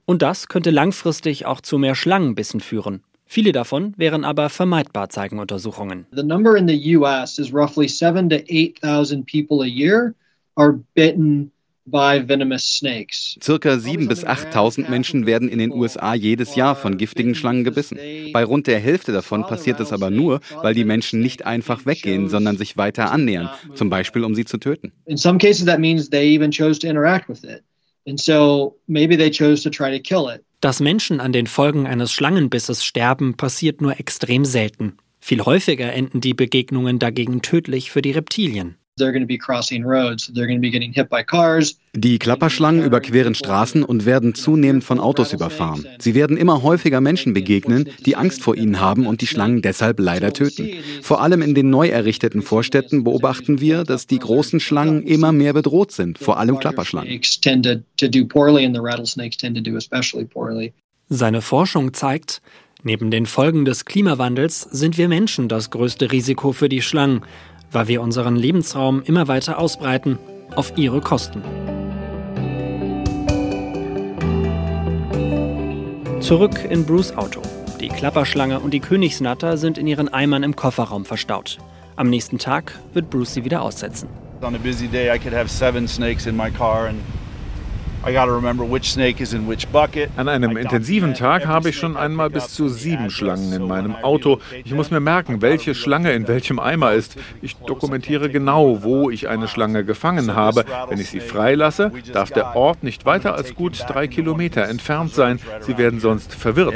Und 0.06 0.22
das 0.22 0.48
könnte 0.48 0.70
langfristig 0.70 1.46
auch 1.46 1.62
zu 1.62 1.78
mehr 1.78 1.96
Schlangenbissen 1.96 2.60
führen. 2.60 3.02
Viele 3.32 3.52
davon 3.52 3.94
wären 3.96 4.26
aber 4.26 4.50
vermeidbar, 4.50 5.10
zeigen 5.10 5.38
Untersuchungen. 5.38 6.08
The 6.12 6.24
number 6.24 6.58
in 6.58 6.68
the 6.68 6.98
US 6.98 7.38
is 7.38 7.54
roughly 7.54 7.88
7 7.88 8.28
to 8.30 8.38
8,000 8.50 9.24
people 9.24 9.62
a 9.62 9.68
year 9.68 10.16
are 10.56 10.80
bitten 10.96 11.52
Circa 11.92 13.74
7.000 13.74 14.08
bis 14.08 14.26
8.000 14.26 14.90
Menschen 14.90 15.26
werden 15.26 15.50
in 15.50 15.58
den 15.60 15.72
USA 15.72 16.14
jedes 16.14 16.56
Jahr 16.56 16.76
von 16.76 16.98
giftigen 16.98 17.34
Schlangen 17.36 17.64
gebissen. 17.64 17.98
Bei 18.32 18.44
rund 18.44 18.68
der 18.68 18.80
Hälfte 18.80 19.12
davon 19.12 19.44
passiert 19.44 19.80
es 19.80 19.92
aber 19.92 20.12
nur, 20.12 20.40
weil 20.62 20.76
die 20.76 20.84
Menschen 20.84 21.20
nicht 21.20 21.46
einfach 21.46 21.88
weggehen, 21.88 22.30
sondern 22.30 22.58
sich 22.58 22.78
weiter 22.78 23.12
annähern, 23.12 23.50
zum 23.74 23.90
Beispiel 23.90 24.24
um 24.24 24.36
sie 24.36 24.46
zu 24.46 24.58
töten. 24.58 24.92
In 25.06 25.18
some 25.18 25.40
cases 25.40 25.66
that 25.66 25.80
means 25.80 26.10
they 26.10 26.36
even 26.36 26.52
chose 26.52 26.80
to 26.80 26.88
interact 26.88 27.28
with 27.28 27.44
it. 27.44 27.64
And 28.08 28.20
so 28.20 28.76
maybe 28.88 29.18
they 29.18 29.32
chose 29.32 29.64
to 29.64 29.70
try 29.70 29.92
to 29.96 30.02
kill 30.02 30.30
it. 30.30 30.44
Dass 30.62 30.80
Menschen 30.80 31.22
an 31.22 31.32
den 31.32 31.48
Folgen 31.48 31.88
eines 31.88 32.12
Schlangenbisses 32.12 32.84
sterben, 32.84 33.36
passiert 33.36 33.82
nur 33.82 34.00
extrem 34.00 34.44
selten. 34.44 34.98
Viel 35.22 35.46
häufiger 35.46 35.94
enden 35.94 36.22
die 36.22 36.34
Begegnungen 36.34 37.00
dagegen 37.00 37.42
tödlich 37.42 37.92
für 37.92 38.02
die 38.02 38.12
Reptilien. 38.12 38.79
Die 41.94 42.20
Klapperschlangen 42.20 42.84
überqueren 42.84 43.34
Straßen 43.36 43.84
und 43.84 44.06
werden 44.06 44.36
zunehmend 44.36 44.84
von 44.84 45.00
Autos 45.00 45.34
überfahren. 45.34 45.86
Sie 45.98 46.14
werden 46.14 46.38
immer 46.38 46.62
häufiger 46.64 47.02
Menschen 47.02 47.34
begegnen, 47.34 47.90
die 48.06 48.16
Angst 48.16 48.42
vor 48.42 48.56
ihnen 48.56 48.80
haben 48.80 49.08
und 49.08 49.22
die 49.22 49.28
Schlangen 49.28 49.62
deshalb 49.62 50.00
leider 50.00 50.34
töten. 50.34 50.70
Vor 51.02 51.22
allem 51.22 51.42
in 51.42 51.56
den 51.56 51.70
neu 51.70 51.88
errichteten 51.88 52.42
Vorstädten 52.42 53.04
beobachten 53.04 53.60
wir, 53.62 53.84
dass 53.84 54.08
die 54.08 54.20
großen 54.20 54.60
Schlangen 54.60 55.04
immer 55.04 55.32
mehr 55.32 55.54
bedroht 55.54 55.92
sind, 55.92 56.20
vor 56.20 56.38
allem 56.38 56.60
Klapperschlangen. 56.60 57.22
Seine 61.12 61.42
Forschung 61.42 61.94
zeigt, 61.94 62.42
neben 62.84 63.10
den 63.10 63.26
Folgen 63.26 63.66
des 63.66 63.86
Klimawandels 63.86 64.62
sind 64.62 64.98
wir 64.98 65.08
Menschen 65.08 65.50
das 65.50 65.72
größte 65.72 66.12
Risiko 66.12 66.54
für 66.54 66.70
die 66.70 66.84
Schlangen 66.84 67.22
weil 67.72 67.88
wir 67.88 68.02
unseren 68.02 68.36
Lebensraum 68.36 69.02
immer 69.04 69.28
weiter 69.28 69.60
ausbreiten, 69.60 70.18
auf 70.56 70.74
ihre 70.78 71.02
Kosten. 71.02 71.42
Zurück 76.22 76.66
in 76.70 76.86
Bruce 76.86 77.16
Auto. 77.16 77.42
Die 77.80 77.88
Klapperschlange 77.88 78.60
und 78.60 78.74
die 78.74 78.82
Königsnatter 78.82 79.58
sind 79.58 79.78
in 79.78 79.88
ihren 79.88 80.10
Eimern 80.10 80.44
im 80.44 80.56
Kofferraum 80.56 81.06
verstaut. 81.06 81.58
Am 81.96 82.10
nächsten 82.10 82.38
Tag 82.38 82.78
wird 82.94 83.10
Bruce 83.10 83.34
sie 83.34 83.46
wieder 83.46 83.62
aussetzen. 83.62 84.10
On 84.42 84.56
a 84.56 84.58
busy 84.58 84.88
day 84.88 85.14
I 85.14 85.20
could 85.20 85.34
have 85.34 85.50
seven 85.50 85.88
snakes 85.88 86.26
in 86.26 86.36
my 86.36 86.50
car 86.50 86.88
and 86.88 87.00
an 90.16 90.30
einem 90.30 90.58
intensiven 90.58 91.14
Tag 91.14 91.46
habe 91.46 91.70
ich 91.70 91.78
schon 91.78 91.98
einmal 91.98 92.30
bis 92.30 92.50
zu 92.54 92.70
sieben 92.70 93.10
Schlangen 93.10 93.52
in 93.52 93.68
meinem 93.68 93.96
Auto. 93.96 94.40
Ich 94.64 94.74
muss 94.74 94.90
mir 94.90 95.02
merken, 95.02 95.42
welche 95.42 95.76
Schlange 95.76 96.14
in 96.14 96.28
welchem 96.28 96.60
Eimer 96.60 96.94
ist. 96.94 97.18
Ich 97.42 97.56
dokumentiere 97.58 98.30
genau, 98.30 98.84
wo 98.84 99.10
ich 99.10 99.28
eine 99.28 99.48
Schlange 99.48 99.84
gefangen 99.84 100.34
habe. 100.34 100.64
Wenn 100.88 101.00
ich 101.00 101.10
sie 101.10 101.20
freilasse, 101.20 101.92
darf 102.14 102.32
der 102.32 102.56
Ort 102.56 102.84
nicht 102.84 103.06
weiter 103.06 103.36
als 103.36 103.54
gut 103.54 103.84
drei 103.88 104.08
Kilometer 104.08 104.68
entfernt 104.68 105.14
sein. 105.14 105.40
Sie 105.60 105.78
werden 105.78 106.00
sonst 106.00 106.34
verwirrt. 106.34 106.76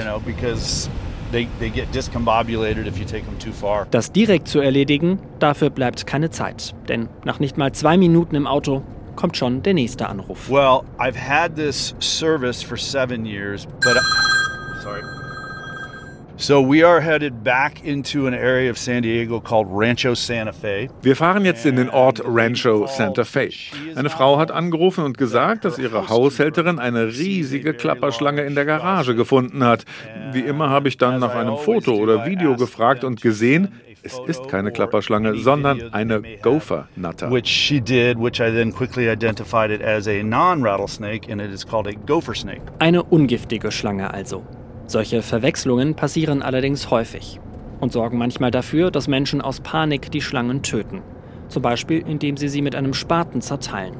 Das 3.92 4.12
direkt 4.12 4.48
zu 4.48 4.60
erledigen, 4.60 5.20
dafür 5.39 5.70
bleibt 5.70 6.06
keine 6.06 6.30
Zeit. 6.30 6.75
Denn 6.88 7.10
nach 7.24 7.39
nicht 7.39 7.58
mal 7.58 7.72
zwei 7.72 7.98
Minuten 7.98 8.36
im 8.36 8.46
Auto 8.46 8.84
kommt 9.15 9.38
schon 9.38 9.62
der 9.63 9.74
nächste 9.74 10.08
Anruf. 10.10 10.50
Well, 10.50 10.84
I've 11.00 11.15
had 11.15 11.55
this 11.55 11.96
service 12.00 12.63
for 12.63 12.77
seven 12.77 13.25
years, 13.25 13.65
but 13.82 13.98
sorry. 14.82 15.03
So 16.43 16.59
we 16.59 16.83
are 16.83 17.00
headed 17.00 17.41
back 17.41 17.85
into 17.85 18.27
an 18.27 18.33
area 18.33 18.69
of 18.69 18.77
San 18.77 19.03
Diego 19.03 19.39
called 19.39 19.65
Rancho 19.69 20.13
Santa 20.13 20.51
Fe. 20.51 20.89
Wir 21.01 21.15
fahren 21.15 21.45
jetzt 21.45 21.65
in 21.65 21.77
den 21.77 21.89
Ort 21.89 22.21
Rancho 22.25 22.85
Santa 22.85 23.23
Fe. 23.23 23.50
Eine 23.95 24.09
Frau 24.09 24.38
hat 24.38 24.51
angerufen 24.51 25.05
und 25.05 25.17
gesagt, 25.17 25.63
dass 25.63 25.79
ihre 25.79 26.09
Haushälterin 26.09 26.79
eine 26.79 27.07
riesige 27.07 27.73
Klapperschlange 27.73 28.41
in 28.41 28.55
der 28.55 28.65
Garage 28.65 29.15
gefunden 29.15 29.63
hat. 29.63 29.85
Wie 30.33 30.41
immer 30.41 30.69
habe 30.69 30.89
ich 30.89 30.97
dann 30.97 31.21
nach 31.21 31.33
einem 31.33 31.55
Foto 31.55 31.93
oder 31.93 32.25
Video 32.25 32.57
gefragt 32.57 33.05
und 33.05 33.21
gesehen, 33.21 33.69
es 34.01 34.19
ist 34.27 34.50
keine 34.50 34.73
Klapperschlange, 34.73 35.38
sondern 35.38 35.93
eine 35.93 36.21
Gopher-Natter. 36.41 37.31
Which 37.31 37.47
she 37.47 37.79
did, 37.79 38.17
which 38.19 38.41
I 38.41 38.51
then 38.51 38.73
quickly 38.73 39.09
identified 39.09 39.71
it 39.71 39.81
as 39.81 40.09
a 40.09 40.21
non-rattlesnake 40.21 41.31
and 41.31 41.39
it 41.39 41.53
is 41.53 41.65
called 41.65 41.88
a 41.88 41.93
gopher 42.05 42.35
snake. 42.35 42.63
Eine 42.79 43.01
ungiftige 43.01 43.71
Schlange 43.71 44.13
also. 44.13 44.43
Solche 44.85 45.21
Verwechslungen 45.21 45.95
passieren 45.95 46.41
allerdings 46.41 46.91
häufig 46.91 47.39
und 47.79 47.91
sorgen 47.91 48.17
manchmal 48.17 48.51
dafür, 48.51 48.91
dass 48.91 49.07
Menschen 49.07 49.41
aus 49.41 49.61
Panik 49.61 50.11
die 50.11 50.21
Schlangen 50.21 50.61
töten. 50.61 51.01
Zum 51.47 51.61
Beispiel, 51.61 52.03
indem 52.07 52.37
sie 52.37 52.49
sie 52.49 52.61
mit 52.61 52.75
einem 52.75 52.93
Spaten 52.93 53.41
zerteilen. 53.41 53.95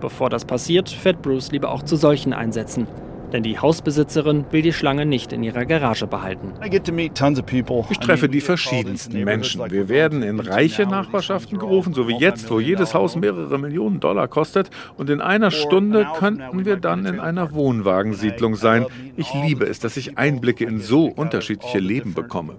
Bevor 0.00 0.30
das 0.30 0.44
passiert, 0.44 0.90
fährt 0.90 1.22
Bruce 1.22 1.52
lieber 1.52 1.70
auch 1.70 1.82
zu 1.82 1.96
solchen 1.96 2.32
Einsätzen. 2.32 2.86
Denn 3.32 3.42
die 3.42 3.58
Hausbesitzerin 3.58 4.44
will 4.50 4.62
die 4.62 4.72
Schlange 4.72 5.06
nicht 5.06 5.32
in 5.32 5.42
ihrer 5.42 5.64
Garage 5.64 6.06
behalten. 6.06 6.52
Ich 6.62 7.98
treffe 7.98 8.28
die 8.28 8.40
verschiedensten 8.40 9.24
Menschen. 9.24 9.70
Wir 9.70 9.88
werden 9.88 10.22
in 10.22 10.38
reiche 10.38 10.86
Nachbarschaften 10.86 11.58
gerufen, 11.58 11.94
so 11.94 12.08
wie 12.08 12.16
jetzt, 12.16 12.50
wo 12.50 12.60
jedes 12.60 12.94
Haus 12.94 13.16
mehrere 13.16 13.58
Millionen 13.58 14.00
Dollar 14.00 14.28
kostet. 14.28 14.70
Und 14.96 15.08
in 15.08 15.20
einer 15.20 15.50
Stunde 15.50 16.06
könnten 16.18 16.66
wir 16.66 16.76
dann 16.76 17.06
in 17.06 17.20
einer 17.20 17.52
Wohnwagensiedlung 17.52 18.54
sein. 18.54 18.86
Ich 19.16 19.32
liebe 19.32 19.64
es, 19.64 19.80
dass 19.80 19.96
ich 19.96 20.18
Einblicke 20.18 20.64
in 20.64 20.78
so 20.78 21.06
unterschiedliche 21.06 21.78
Leben 21.78 22.14
bekomme. 22.14 22.56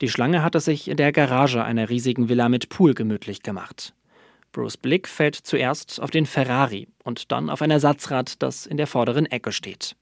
Die 0.00 0.08
Schlange 0.08 0.42
hat 0.42 0.54
es 0.56 0.64
sich 0.64 0.88
in 0.88 0.96
der 0.96 1.12
Garage 1.12 1.62
einer 1.62 1.88
riesigen 1.88 2.28
Villa 2.28 2.48
mit 2.48 2.68
Pool 2.68 2.94
gemütlich 2.94 3.42
gemacht. 3.42 3.94
Bruce 4.54 4.76
Blick 4.76 5.08
fällt 5.08 5.34
zuerst 5.34 6.00
auf 6.00 6.10
den 6.10 6.26
Ferrari 6.26 6.86
und 7.02 7.32
dann 7.32 7.50
auf 7.50 7.60
ein 7.60 7.72
Ersatzrad, 7.72 8.40
das 8.40 8.66
in 8.66 8.76
der 8.76 8.86
vorderen 8.86 9.26
Ecke 9.26 9.50
steht. 9.50 9.96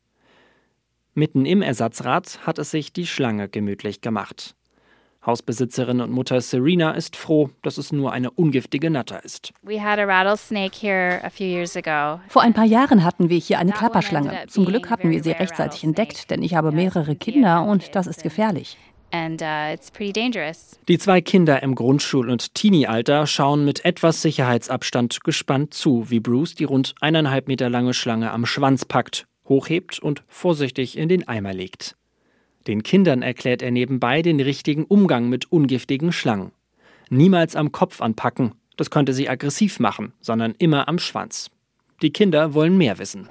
Mitten 1.15 1.47
im 1.47 1.63
Ersatzrad 1.63 2.47
hat 2.47 2.59
es 2.59 2.71
sich 2.71 2.93
die 2.93 3.07
Schlange 3.07 3.49
gemütlich 3.49 4.03
gemacht. 4.03 4.55
Hausbesitzerin 5.25 6.01
und 6.01 6.11
Mutter 6.11 6.41
Serena 6.41 6.91
ist 6.93 7.17
froh, 7.17 7.51
dass 7.63 7.79
es 7.79 7.93
nur 7.93 8.13
eine 8.13 8.31
ungiftige 8.31 8.91
Natter 8.91 9.25
ist. 9.25 9.53
Vor 12.29 12.43
ein 12.43 12.55
paar 12.55 12.65
Jahren 12.65 13.05
hatten 13.05 13.31
wir 13.31 13.39
hier 13.39 13.59
eine 13.59 13.73
Klapperschlange. 13.73 14.47
Zum 14.49 14.65
Glück 14.65 14.91
hatten 14.91 15.11
wir 15.11 15.23
sie 15.23 15.31
rechtzeitig 15.31 15.85
entdeckt, 15.85 16.31
denn 16.31 16.43
ich 16.43 16.55
habe 16.55 16.73
mehrere 16.73 17.15
Kinder 17.15 17.65
und 17.65 17.95
das 17.95 18.07
ist 18.07 18.23
gefährlich. 18.23 18.77
Uh, 19.15 19.77
die 20.89 20.99
zwei 20.99 21.21
Kinder 21.21 21.63
im 21.63 21.75
Grundschul- 21.75 22.31
und 22.31 22.55
Teenie-Alter 22.55 23.27
schauen 23.27 23.63
mit 23.63 23.85
etwas 23.85 24.23
Sicherheitsabstand 24.23 25.23
gespannt 25.23 25.75
zu, 25.75 26.09
wie 26.09 26.21
Bruce 26.21 26.55
die 26.55 26.65
rund 26.65 26.95
eineinhalb 27.03 27.47
Meter 27.47 27.69
lange 27.69 27.93
Schlange 27.93 28.31
am 28.31 28.47
Schwanz 28.47 28.87
packt, 28.87 29.27
hochhebt 29.47 29.99
und 29.99 30.23
vorsichtig 30.29 30.97
in 30.97 31.11
den 31.11 31.29
Eimer 31.29 31.53
legt. 31.53 31.95
Den 32.67 32.83
Kindern 32.83 33.21
erklärt 33.21 33.61
er 33.61 33.71
nebenbei 33.71 34.23
den 34.23 34.41
richtigen 34.41 34.85
Umgang 34.85 35.29
mit 35.29 35.53
ungiftigen 35.53 36.13
Schlangen. 36.13 36.53
Niemals 37.11 37.55
am 37.55 37.71
Kopf 37.71 38.01
anpacken, 38.01 38.55
das 38.79 38.91
könnte 38.91 39.13
sie 39.13 39.29
aggressiv 39.29 39.79
machen, 39.79 40.15
sondern 40.21 40.55
immer 40.57 40.89
am 40.89 40.99
Schwanz. 40.99 41.51
Die 42.03 42.13
Kinder 42.13 42.53
wollen 42.53 42.77
mehr 42.77 42.99
wissen. 42.99 43.29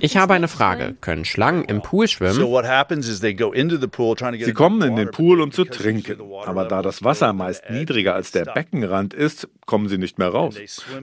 Ich 0.00 0.16
habe 0.16 0.34
eine 0.34 0.48
Frage. 0.48 0.94
Können 1.00 1.24
Schlangen 1.24 1.64
im 1.64 1.82
Pool 1.82 2.06
schwimmen? 2.06 2.34
Sie 4.44 4.52
kommen 4.52 4.82
in 4.82 4.96
den 4.96 5.10
Pool, 5.10 5.40
um 5.40 5.50
zu 5.50 5.64
trinken. 5.64 6.20
Aber 6.44 6.64
da 6.66 6.82
das 6.82 7.02
Wasser 7.02 7.32
meist 7.32 7.68
niedriger 7.68 8.14
als 8.14 8.30
der 8.30 8.44
Beckenrand 8.44 9.12
ist, 9.12 9.48
kommen 9.70 9.88
sie 9.88 9.98
nicht 9.98 10.18
mehr 10.18 10.30
raus. 10.30 10.56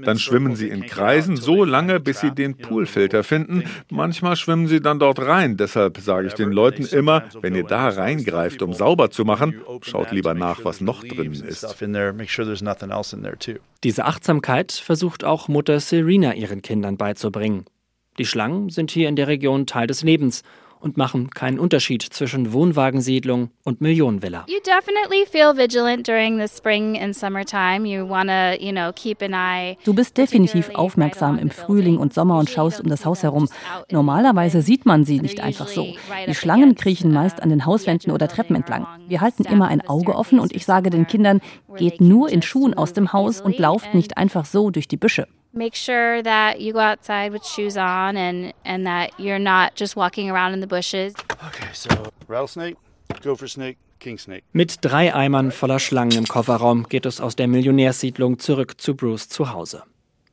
Dann 0.03 0.19
schwimmen 0.19 0.57
sie 0.57 0.67
in 0.67 0.86
Kreisen 0.86 1.38
so 1.38 1.63
lange, 1.63 2.01
bis 2.01 2.19
sie 2.19 2.31
den 2.31 2.57
Poolfilter 2.57 3.24
finden. 3.24 3.63
Manchmal 3.89 4.36
schwimmen 4.36 4.67
sie 4.67 4.81
dann 4.81 5.00
dort 5.00 5.19
rein. 5.19 5.55
Deshalb 5.55 6.00
sage 6.00 6.27
ich 6.27 6.33
den 6.33 6.51
Leuten 6.51 6.86
immer, 6.86 7.24
wenn 7.39 7.55
ihr 7.55 7.63
da 7.63 7.88
reingreift, 7.88 8.62
um 8.62 8.74
sauber 8.74 9.09
zu 9.09 9.24
machen, 9.24 9.62
schaut 9.83 10.12
lieber 10.12 10.33
nach, 10.33 10.65
was 10.65 10.81
noch 10.81 11.01
drin 11.01 11.31
ist. 11.31 11.65
Diese 13.86 14.05
Achtsamkeit 14.05 14.74
versucht 14.74 15.24
auch 15.24 15.47
Mutter 15.47 15.79
Serena 15.79 16.33
ihren 16.33 16.62
Kindern 16.62 16.97
beizubringen. 16.97 17.63
Die 18.19 18.25
Schlangen 18.25 18.67
sind 18.67 18.91
hier 18.91 19.07
in 19.07 19.15
der 19.15 19.29
Region 19.29 19.65
Teil 19.65 19.88
des 19.88 20.03
Lebens 20.03 20.43
und 20.79 20.98
machen 20.98 21.29
keinen 21.29 21.60
Unterschied 21.60 22.01
zwischen 22.01 22.53
Wohnwagensiedlung 22.53 23.50
und 23.63 23.81
Millionenvilla. 23.81 24.46
Du 29.84 29.93
bist 29.93 30.17
definitiv 30.17 30.69
aufmerksam 30.74 31.39
im 31.39 31.50
Frühling 31.50 31.98
und 31.98 32.13
Sommer 32.13 32.39
und 32.39 32.50
schaust 32.50 32.81
um 32.81 32.89
das 32.89 33.05
Haus 33.05 33.24
herum. 33.24 33.50
Normalerweise 33.91 34.62
sieht 34.62 34.86
man 34.86 35.05
sie 35.05 35.19
nicht 35.19 35.41
einfach 35.41 35.67
so. 35.67 35.88
Die 36.27 36.36
Schlangen 36.36 36.75
kriechen 36.75 37.12
meist 37.12 37.41
an 37.41 37.50
den 37.50 37.65
Hauswänden 37.65 38.12
oder 38.12 38.27
Treppen 38.27 38.55
entlang. 38.55 38.88
Wir 39.07 39.22
halten 39.22 39.43
immer 39.46 39.67
ein 39.67 39.81
Auge 39.88 40.15
offen 40.15 40.39
und 40.39 40.55
ich 40.55 40.65
sage 40.65 40.89
den 40.89 41.07
Kindern, 41.07 41.41
geht 41.77 42.01
nur 42.01 42.29
in 42.29 42.41
Schuhen 42.41 42.74
aus 42.74 42.93
dem 42.93 43.13
Haus 43.13 43.41
und 43.41 43.57
lauft 43.60 43.93
nicht 43.93 44.17
einfach 44.17 44.46
so 44.46 44.69
durch 44.69 44.88
die 44.88 44.98
Büsche 44.98 45.27
make 45.54 45.75
sure 45.75 46.22
that 46.24 46.60
you 46.60 46.74
go 46.74 46.80
outside 46.80 47.32
with 47.32 47.46
shoes 47.46 47.77
on 47.77 48.18
and 48.18 48.54
and 48.63 48.86
that 48.86 49.12
you're 49.20 49.39
not 49.39 49.75
just 49.75 49.96
walking 49.96 50.30
around 50.30 50.54
in 50.54 50.62
the 50.62 50.68
bushes. 50.68 51.13
Okay, 51.48 51.70
so 51.74 51.89
rattlesnake, 52.27 52.75
gopher 53.22 53.48
snake, 53.48 53.77
king 54.00 54.18
snake. 54.18 54.44
Mit 54.54 54.77
drei 54.82 55.13
Eimern 55.13 55.51
voller 55.51 55.80
Schlangen 55.80 56.18
im 56.18 56.25
Kofferraum 56.25 56.88
geht 56.90 57.05
es 57.05 57.22
aus 57.22 57.36
der 57.36 57.48
Millionärssiedlung 57.48 58.40
zurück 58.40 58.79
zu 58.79 58.96
Bruce 58.96 59.29
zu 59.29 59.51
Hause. 59.51 59.83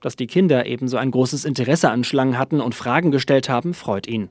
Dass 0.00 0.16
die 0.16 0.26
Kinder 0.26 0.66
ebenso 0.66 0.98
ein 0.98 1.10
großes 1.10 1.44
Interesse 1.46 1.90
an 1.90 2.04
Schlangen 2.04 2.38
hatten 2.38 2.60
und 2.60 2.74
Fragen 2.74 3.10
gestellt 3.10 3.48
haben, 3.48 3.72
freut 3.72 4.06
ihn. 4.06 4.28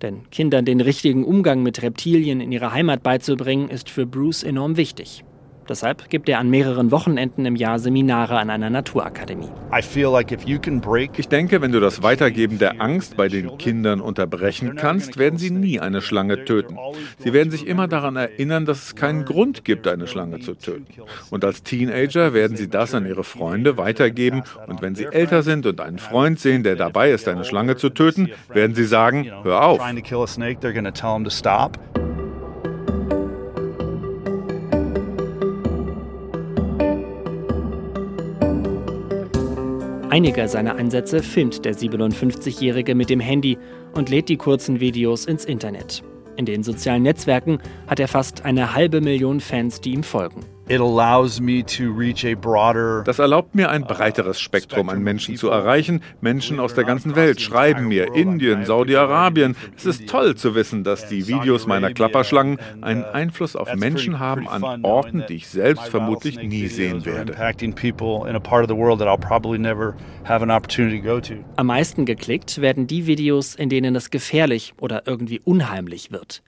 Denn 0.00 0.30
Kindern 0.30 0.64
den 0.64 0.80
richtigen 0.80 1.24
Umgang 1.24 1.62
mit 1.62 1.82
Reptilien 1.82 2.40
in 2.40 2.52
ihrer 2.52 2.72
Heimat 2.72 3.02
beizubringen, 3.02 3.68
ist 3.68 3.90
für 3.90 4.06
Bruce 4.06 4.42
enorm 4.42 4.78
wichtig. 4.78 5.24
Deshalb 5.70 6.10
gibt 6.10 6.28
er 6.28 6.40
an 6.40 6.50
mehreren 6.50 6.90
Wochenenden 6.90 7.46
im 7.46 7.54
Jahr 7.54 7.78
Seminare 7.78 8.36
an 8.38 8.50
einer 8.50 8.70
Naturakademie. 8.70 9.50
Ich 11.16 11.28
denke, 11.28 11.62
wenn 11.62 11.70
du 11.70 11.78
das 11.78 12.02
Weitergeben 12.02 12.58
der 12.58 12.80
Angst 12.80 13.16
bei 13.16 13.28
den 13.28 13.56
Kindern 13.56 14.00
unterbrechen 14.00 14.74
kannst, 14.74 15.16
werden 15.16 15.38
sie 15.38 15.52
nie 15.52 15.78
eine 15.78 16.02
Schlange 16.02 16.44
töten. 16.44 16.76
Sie 17.18 17.32
werden 17.32 17.52
sich 17.52 17.68
immer 17.68 17.86
daran 17.86 18.16
erinnern, 18.16 18.66
dass 18.66 18.82
es 18.82 18.94
keinen 18.96 19.24
Grund 19.24 19.64
gibt, 19.64 19.86
eine 19.86 20.08
Schlange 20.08 20.40
zu 20.40 20.54
töten. 20.54 20.88
Und 21.30 21.44
als 21.44 21.62
Teenager 21.62 22.34
werden 22.34 22.56
sie 22.56 22.68
das 22.68 22.92
an 22.92 23.06
ihre 23.06 23.22
Freunde 23.22 23.76
weitergeben. 23.76 24.42
Und 24.66 24.82
wenn 24.82 24.96
sie 24.96 25.04
älter 25.04 25.44
sind 25.44 25.66
und 25.66 25.80
einen 25.80 26.00
Freund 26.00 26.40
sehen, 26.40 26.64
der 26.64 26.74
dabei 26.74 27.12
ist, 27.12 27.28
eine 27.28 27.44
Schlange 27.44 27.76
zu 27.76 27.90
töten, 27.90 28.30
werden 28.52 28.74
sie 28.74 28.86
sagen, 28.86 29.30
hör 29.44 29.64
auf. 29.64 29.80
Einige 40.10 40.48
seiner 40.48 40.74
Einsätze 40.74 41.22
filmt 41.22 41.64
der 41.64 41.76
57-Jährige 41.76 42.96
mit 42.96 43.10
dem 43.10 43.20
Handy 43.20 43.56
und 43.94 44.10
lädt 44.10 44.28
die 44.28 44.36
kurzen 44.36 44.80
Videos 44.80 45.24
ins 45.24 45.44
Internet. 45.44 46.02
In 46.34 46.46
den 46.46 46.64
sozialen 46.64 47.04
Netzwerken 47.04 47.60
hat 47.86 48.00
er 48.00 48.08
fast 48.08 48.44
eine 48.44 48.74
halbe 48.74 49.00
Million 49.00 49.38
Fans, 49.38 49.80
die 49.80 49.92
ihm 49.92 50.02
folgen. 50.02 50.40
Das 53.04 53.18
erlaubt 53.18 53.56
mir 53.56 53.70
ein 53.70 53.82
breiteres 53.82 54.40
Spektrum 54.40 54.88
an 54.88 55.02
Menschen 55.02 55.34
zu 55.34 55.48
erreichen. 55.48 56.00
Menschen 56.20 56.60
aus 56.60 56.74
der 56.74 56.84
ganzen 56.84 57.16
Welt 57.16 57.40
schreiben 57.40 57.88
mir, 57.88 58.14
Indien, 58.14 58.64
Saudi-Arabien. 58.64 59.56
Es 59.76 59.84
ist 59.84 60.08
toll 60.08 60.36
zu 60.36 60.54
wissen, 60.54 60.84
dass 60.84 61.08
die 61.08 61.26
Videos 61.26 61.66
meiner 61.66 61.92
Klapperschlangen 61.92 62.58
einen 62.82 63.02
Einfluss 63.02 63.56
auf 63.56 63.74
Menschen 63.74 64.20
haben 64.20 64.48
an 64.48 64.84
Orten, 64.84 65.24
die 65.28 65.34
ich 65.34 65.48
selbst 65.48 65.88
vermutlich 65.88 66.40
nie 66.40 66.68
sehen 66.68 67.04
werde. 67.04 67.36
Am 71.56 71.66
meisten 71.66 72.04
geklickt 72.06 72.60
werden 72.60 72.86
die 72.86 73.08
Videos, 73.08 73.56
in 73.56 73.70
denen 73.70 73.96
es 73.96 74.10
gefährlich 74.10 74.74
oder 74.78 75.02
irgendwie 75.06 75.40
unheimlich 75.40 76.12
wird. 76.12 76.44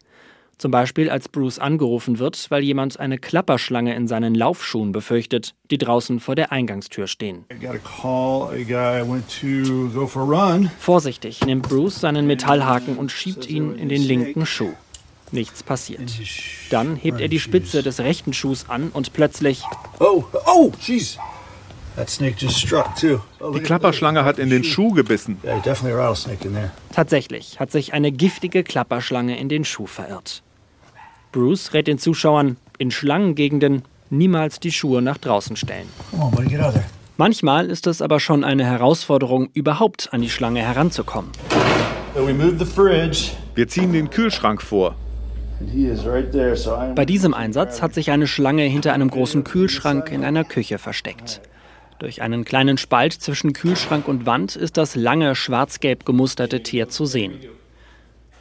Zum 0.62 0.70
Beispiel 0.70 1.10
als 1.10 1.28
Bruce 1.28 1.58
angerufen 1.58 2.20
wird, 2.20 2.48
weil 2.52 2.62
jemand 2.62 3.00
eine 3.00 3.18
Klapperschlange 3.18 3.96
in 3.96 4.06
seinen 4.06 4.32
Laufschuhen 4.32 4.92
befürchtet, 4.92 5.56
die 5.72 5.76
draußen 5.76 6.20
vor 6.20 6.36
der 6.36 6.52
Eingangstür 6.52 7.08
stehen. 7.08 7.46
Vorsichtig 10.78 11.44
nimmt 11.44 11.68
Bruce 11.68 12.00
seinen 12.00 12.28
Metallhaken 12.28 12.96
und 12.96 13.10
schiebt 13.10 13.50
ihn 13.50 13.74
in 13.74 13.88
den 13.88 14.02
linken 14.02 14.46
Schuh. 14.46 14.72
Nichts 15.32 15.64
passiert. 15.64 16.12
Dann 16.70 16.94
hebt 16.94 17.20
er 17.20 17.26
die 17.26 17.40
Spitze 17.40 17.82
des 17.82 17.98
rechten 17.98 18.32
Schuhs 18.32 18.66
an 18.68 18.90
und 18.90 19.12
plötzlich. 19.12 19.64
Oh, 19.98 20.22
oh, 20.46 20.70
jeez. 20.80 21.18
Die 21.96 23.60
Klapperschlange 23.64 24.24
hat 24.24 24.38
in 24.38 24.48
den 24.48 24.62
Schuh 24.62 24.92
gebissen. 24.92 25.38
Tatsächlich 26.92 27.58
hat 27.58 27.72
sich 27.72 27.92
eine 27.94 28.12
giftige 28.12 28.62
Klapperschlange 28.62 29.36
in 29.36 29.48
den 29.48 29.64
Schuh 29.64 29.88
verirrt. 29.88 30.44
Bruce 31.32 31.72
rät 31.72 31.86
den 31.86 31.98
Zuschauern, 31.98 32.56
in 32.78 32.90
Schlangengegenden 32.90 33.82
niemals 34.10 34.60
die 34.60 34.70
Schuhe 34.70 35.02
nach 35.02 35.18
draußen 35.18 35.56
stellen. 35.56 35.88
Manchmal 37.16 37.70
ist 37.70 37.86
es 37.86 38.02
aber 38.02 38.20
schon 38.20 38.44
eine 38.44 38.64
Herausforderung, 38.64 39.48
überhaupt 39.54 40.12
an 40.12 40.20
die 40.20 40.30
Schlange 40.30 40.60
heranzukommen. 40.60 41.30
Wir 43.54 43.68
ziehen 43.68 43.92
den 43.92 44.10
Kühlschrank 44.10 44.62
vor. 44.62 44.96
Bei 46.94 47.04
diesem 47.04 47.34
Einsatz 47.34 47.82
hat 47.82 47.94
sich 47.94 48.10
eine 48.10 48.26
Schlange 48.26 48.64
hinter 48.64 48.92
einem 48.92 49.10
großen 49.10 49.44
Kühlschrank 49.44 50.10
in 50.10 50.24
einer 50.24 50.44
Küche 50.44 50.78
versteckt. 50.78 51.40
Durch 51.98 52.20
einen 52.20 52.44
kleinen 52.44 52.78
Spalt 52.78 53.12
zwischen 53.12 53.52
Kühlschrank 53.52 54.08
und 54.08 54.26
Wand 54.26 54.56
ist 54.56 54.76
das 54.76 54.96
lange 54.96 55.36
schwarz-gelb 55.36 56.04
gemusterte 56.04 56.62
Tier 56.62 56.88
zu 56.88 57.06
sehen. 57.06 57.34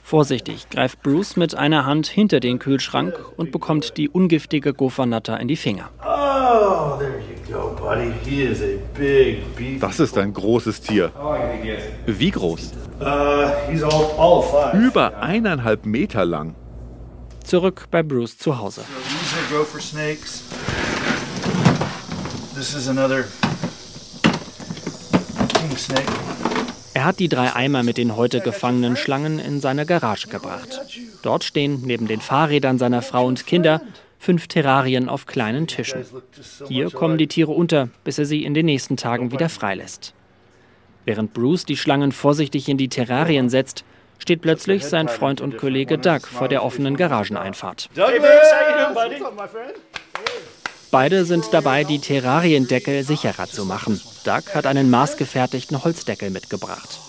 Vorsichtig 0.03 0.69
greift 0.69 1.01
Bruce 1.03 1.37
mit 1.37 1.55
einer 1.55 1.85
Hand 1.85 2.07
hinter 2.07 2.39
den 2.39 2.59
Kühlschrank 2.59 3.13
und 3.37 3.51
bekommt 3.51 3.97
die 3.97 4.09
ungiftige 4.09 4.73
Gofernatter 4.73 5.39
in 5.39 5.47
die 5.47 5.55
Finger. 5.55 5.89
Das 9.79 9.99
ist 9.99 10.17
ein 10.17 10.33
großes 10.33 10.81
Tier. 10.81 11.11
Wie 12.05 12.31
groß? 12.31 12.71
Uh, 12.99 14.77
Über 14.77 15.17
eineinhalb 15.21 15.85
Meter 15.85 16.25
lang. 16.25 16.55
Zurück 17.43 17.87
bei 17.89 18.03
Bruce 18.03 18.37
zu 18.37 18.57
Hause. 18.57 18.81
Er 27.01 27.07
hat 27.07 27.17
die 27.17 27.29
drei 27.29 27.55
Eimer 27.55 27.81
mit 27.81 27.97
den 27.97 28.15
heute 28.15 28.41
gefangenen 28.41 28.95
Schlangen 28.95 29.39
in 29.39 29.59
seine 29.59 29.87
Garage 29.87 30.27
gebracht. 30.27 30.81
Dort 31.23 31.43
stehen 31.43 31.81
neben 31.83 32.05
den 32.05 32.21
Fahrrädern 32.21 32.77
seiner 32.77 33.01
Frau 33.01 33.25
und 33.25 33.47
Kinder 33.47 33.81
fünf 34.19 34.47
Terrarien 34.47 35.09
auf 35.09 35.25
kleinen 35.25 35.65
Tischen. 35.65 36.05
Hier 36.67 36.91
kommen 36.91 37.17
die 37.17 37.25
Tiere 37.25 37.53
unter, 37.53 37.89
bis 38.03 38.19
er 38.19 38.25
sie 38.25 38.45
in 38.45 38.53
den 38.53 38.67
nächsten 38.67 38.97
Tagen 38.97 39.31
wieder 39.31 39.49
freilässt. 39.49 40.13
Während 41.03 41.33
Bruce 41.33 41.65
die 41.65 41.75
Schlangen 41.75 42.11
vorsichtig 42.11 42.69
in 42.69 42.77
die 42.77 42.89
Terrarien 42.89 43.49
setzt, 43.49 43.83
steht 44.19 44.43
plötzlich 44.43 44.85
sein 44.85 45.07
Freund 45.07 45.41
und 45.41 45.57
Kollege 45.57 45.97
Doug 45.97 46.27
vor 46.27 46.49
der 46.49 46.63
offenen 46.63 46.97
Garageneinfahrt. 46.97 47.89
Beide 50.91 51.23
sind 51.23 51.54
dabei, 51.54 51.86
die 51.86 51.99
Terrariendeckel 51.99 53.04
sicherer 53.04 53.47
zu 53.47 53.63
machen. 53.63 54.01
Doug 54.25 54.54
hat 54.54 54.65
einen 54.65 54.89
maßgefertigten 54.89 55.86
Holzdeckel 55.86 56.32
mitgebracht. 56.32 56.99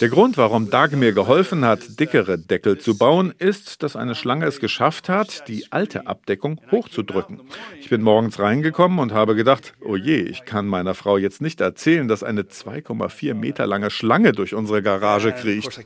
Der 0.00 0.08
Grund, 0.10 0.36
warum 0.36 0.68
Doug 0.68 0.90
mir 0.92 1.12
geholfen 1.12 1.64
hat, 1.64 1.98
dickere 1.98 2.36
Deckel 2.36 2.76
zu 2.76 2.98
bauen, 2.98 3.32
ist, 3.38 3.82
dass 3.82 3.96
eine 3.96 4.14
Schlange 4.14 4.44
es 4.44 4.60
geschafft 4.60 5.08
hat, 5.08 5.48
die 5.48 5.72
alte 5.72 6.06
Abdeckung 6.06 6.60
hochzudrücken. 6.70 7.40
Ich 7.80 7.88
bin 7.88 8.02
morgens 8.02 8.38
reingekommen 8.38 8.98
und 8.98 9.12
habe 9.12 9.34
gedacht, 9.36 9.72
oh 9.80 9.96
je, 9.96 10.20
ich 10.20 10.44
kann 10.44 10.66
meiner 10.66 10.94
Frau 10.94 11.16
jetzt 11.16 11.40
nicht 11.40 11.62
erzählen, 11.62 12.08
dass 12.08 12.22
eine 12.22 12.42
2,4 12.42 13.32
Meter 13.32 13.66
lange 13.66 13.90
Schlange 13.90 14.32
durch 14.32 14.54
unsere 14.54 14.82
Garage 14.82 15.32
kriecht. 15.32 15.78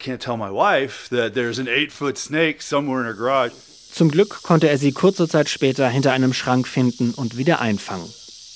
Zum 3.99 4.13
Glück 4.13 4.45
konnte 4.45 4.69
er 4.69 4.79
sie 4.79 4.93
kurze 4.93 5.27
Zeit 5.27 5.49
später 5.49 5.89
hinter 5.89 6.13
einem 6.13 6.33
Schrank 6.33 6.69
finden 6.69 7.11
und 7.15 7.37
wieder 7.37 7.61
einfangen. 7.61 8.09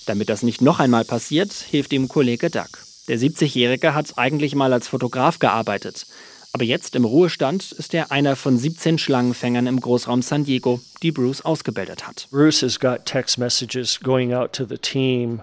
Damit 0.06 0.28
das 0.28 0.44
nicht 0.44 0.62
noch 0.62 0.78
einmal 0.78 1.04
passiert, 1.04 1.52
hilft 1.52 1.92
ihm 1.92 2.06
Kollege 2.06 2.48
Doug. 2.48 2.68
Der 3.08 3.18
70-Jährige 3.18 3.92
hat 3.92 4.16
eigentlich 4.18 4.54
mal 4.54 4.72
als 4.72 4.86
Fotograf 4.86 5.40
gearbeitet. 5.40 6.06
Aber 6.52 6.62
jetzt 6.62 6.94
im 6.94 7.04
Ruhestand 7.04 7.72
ist 7.72 7.92
er 7.92 8.12
einer 8.12 8.36
von 8.36 8.56
17 8.56 8.98
Schlangenfängern 8.98 9.66
im 9.66 9.80
Großraum 9.80 10.22
San 10.22 10.44
Diego, 10.44 10.80
die 11.02 11.10
Bruce 11.10 11.40
ausgebildet 11.40 12.06
hat. 12.06 12.28
Bruce 12.30 12.62
has 12.62 12.78
got 12.78 13.04
text 13.04 13.36
messages 13.36 13.98
going 13.98 14.32
out 14.32 14.52
to 14.52 14.64
the 14.64 14.78
team. 14.78 15.42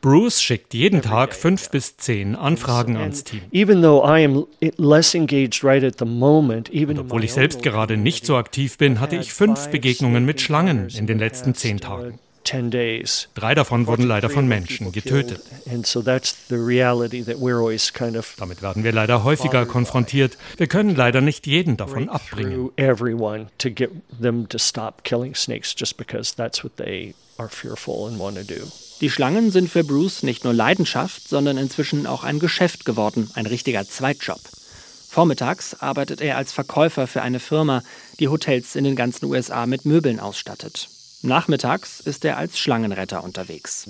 Bruce 0.00 0.42
schickt 0.42 0.74
jeden 0.74 1.02
Tag 1.02 1.34
fünf 1.34 1.70
bis 1.70 1.96
zehn 1.96 2.34
Anfragen 2.34 2.96
ans 2.96 3.24
Team. 3.24 3.40
Even 6.72 6.98
obwohl 6.98 7.24
ich 7.24 7.32
selbst 7.32 7.62
gerade 7.62 7.96
nicht 7.96 8.26
so 8.26 8.36
aktiv 8.36 8.78
bin, 8.78 9.00
hatte 9.00 9.16
ich 9.16 9.32
fünf 9.32 9.68
Begegnungen 9.68 10.24
mit 10.24 10.40
Schlangen 10.40 10.88
in 10.88 11.06
den 11.06 11.18
letzten 11.18 11.54
zehn 11.54 11.78
Tagen. 11.78 12.18
Drei 13.34 13.54
davon 13.54 13.86
wurden 13.86 14.04
leider 14.04 14.30
von 14.30 14.48
Menschen 14.48 14.92
getötet. 14.92 15.42
Damit 18.36 18.62
werden 18.62 18.84
wir 18.84 18.92
leider 18.92 19.24
häufiger 19.24 19.66
konfrontiert. 19.66 20.38
Wir 20.56 20.66
können 20.66 20.94
leider 20.94 21.20
nicht 21.20 21.46
jeden 21.46 21.76
davon 21.76 22.08
abbringen. 22.08 22.70
Die 29.00 29.10
Schlangen 29.10 29.50
sind 29.52 29.70
für 29.70 29.84
Bruce 29.84 30.22
nicht 30.22 30.44
nur 30.44 30.52
Leidenschaft, 30.54 31.28
sondern 31.28 31.56
inzwischen 31.56 32.06
auch 32.06 32.24
ein 32.24 32.40
Geschäft 32.40 32.84
geworden, 32.84 33.30
ein 33.34 33.46
richtiger 33.46 33.86
Zweitjob. 33.86 34.40
Vormittags 35.08 35.74
arbeitet 35.74 36.20
er 36.20 36.36
als 36.36 36.52
Verkäufer 36.52 37.06
für 37.06 37.22
eine 37.22 37.40
Firma, 37.40 37.82
die 38.18 38.28
Hotels 38.28 38.76
in 38.76 38.84
den 38.84 38.96
ganzen 38.96 39.26
USA 39.26 39.66
mit 39.66 39.84
Möbeln 39.84 40.20
ausstattet. 40.20 40.88
Nachmittags 41.22 41.98
ist 41.98 42.24
er 42.24 42.36
als 42.36 42.60
Schlangenretter 42.60 43.24
unterwegs. 43.24 43.86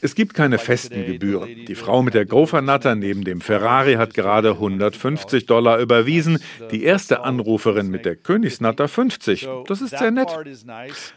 Es 0.00 0.16
gibt 0.16 0.34
keine 0.34 0.58
festen 0.58 1.06
Gebühren. 1.06 1.66
Die 1.66 1.76
Frau 1.76 2.02
mit 2.02 2.14
der 2.14 2.26
Gophernatter 2.26 2.96
neben 2.96 3.22
dem 3.22 3.40
Ferrari 3.40 3.94
hat 3.94 4.12
gerade 4.12 4.50
150 4.52 5.46
Dollar 5.46 5.78
überwiesen, 5.78 6.40
die 6.72 6.82
erste 6.82 7.22
Anruferin 7.22 7.88
mit 7.88 8.04
der 8.04 8.16
Königsnatter 8.16 8.88
50. 8.88 9.48
Das 9.68 9.80
ist 9.80 9.96
sehr 9.96 10.10
nett. 10.10 10.36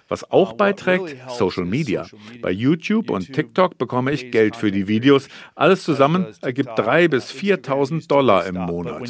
Was 0.10 0.30
auch 0.30 0.54
beiträgt, 0.54 1.16
Social 1.30 1.66
Media. 1.66 2.06
Bei 2.44 2.52
YouTube 2.52 3.10
und 3.10 3.34
TikTok 3.34 3.80
bekomme 3.80 4.12
ich 4.12 4.32
Geld 4.32 4.56
für 4.56 4.72
die 4.72 4.88
Videos. 4.88 5.28
Alles 5.56 5.84
zusammen 5.84 6.28
ergibt 6.42 6.70
3.000 6.70 7.08
bis 7.08 7.32
4.000 7.32 8.08
Dollar 8.08 8.46
im 8.46 8.56
Monat. 8.56 9.10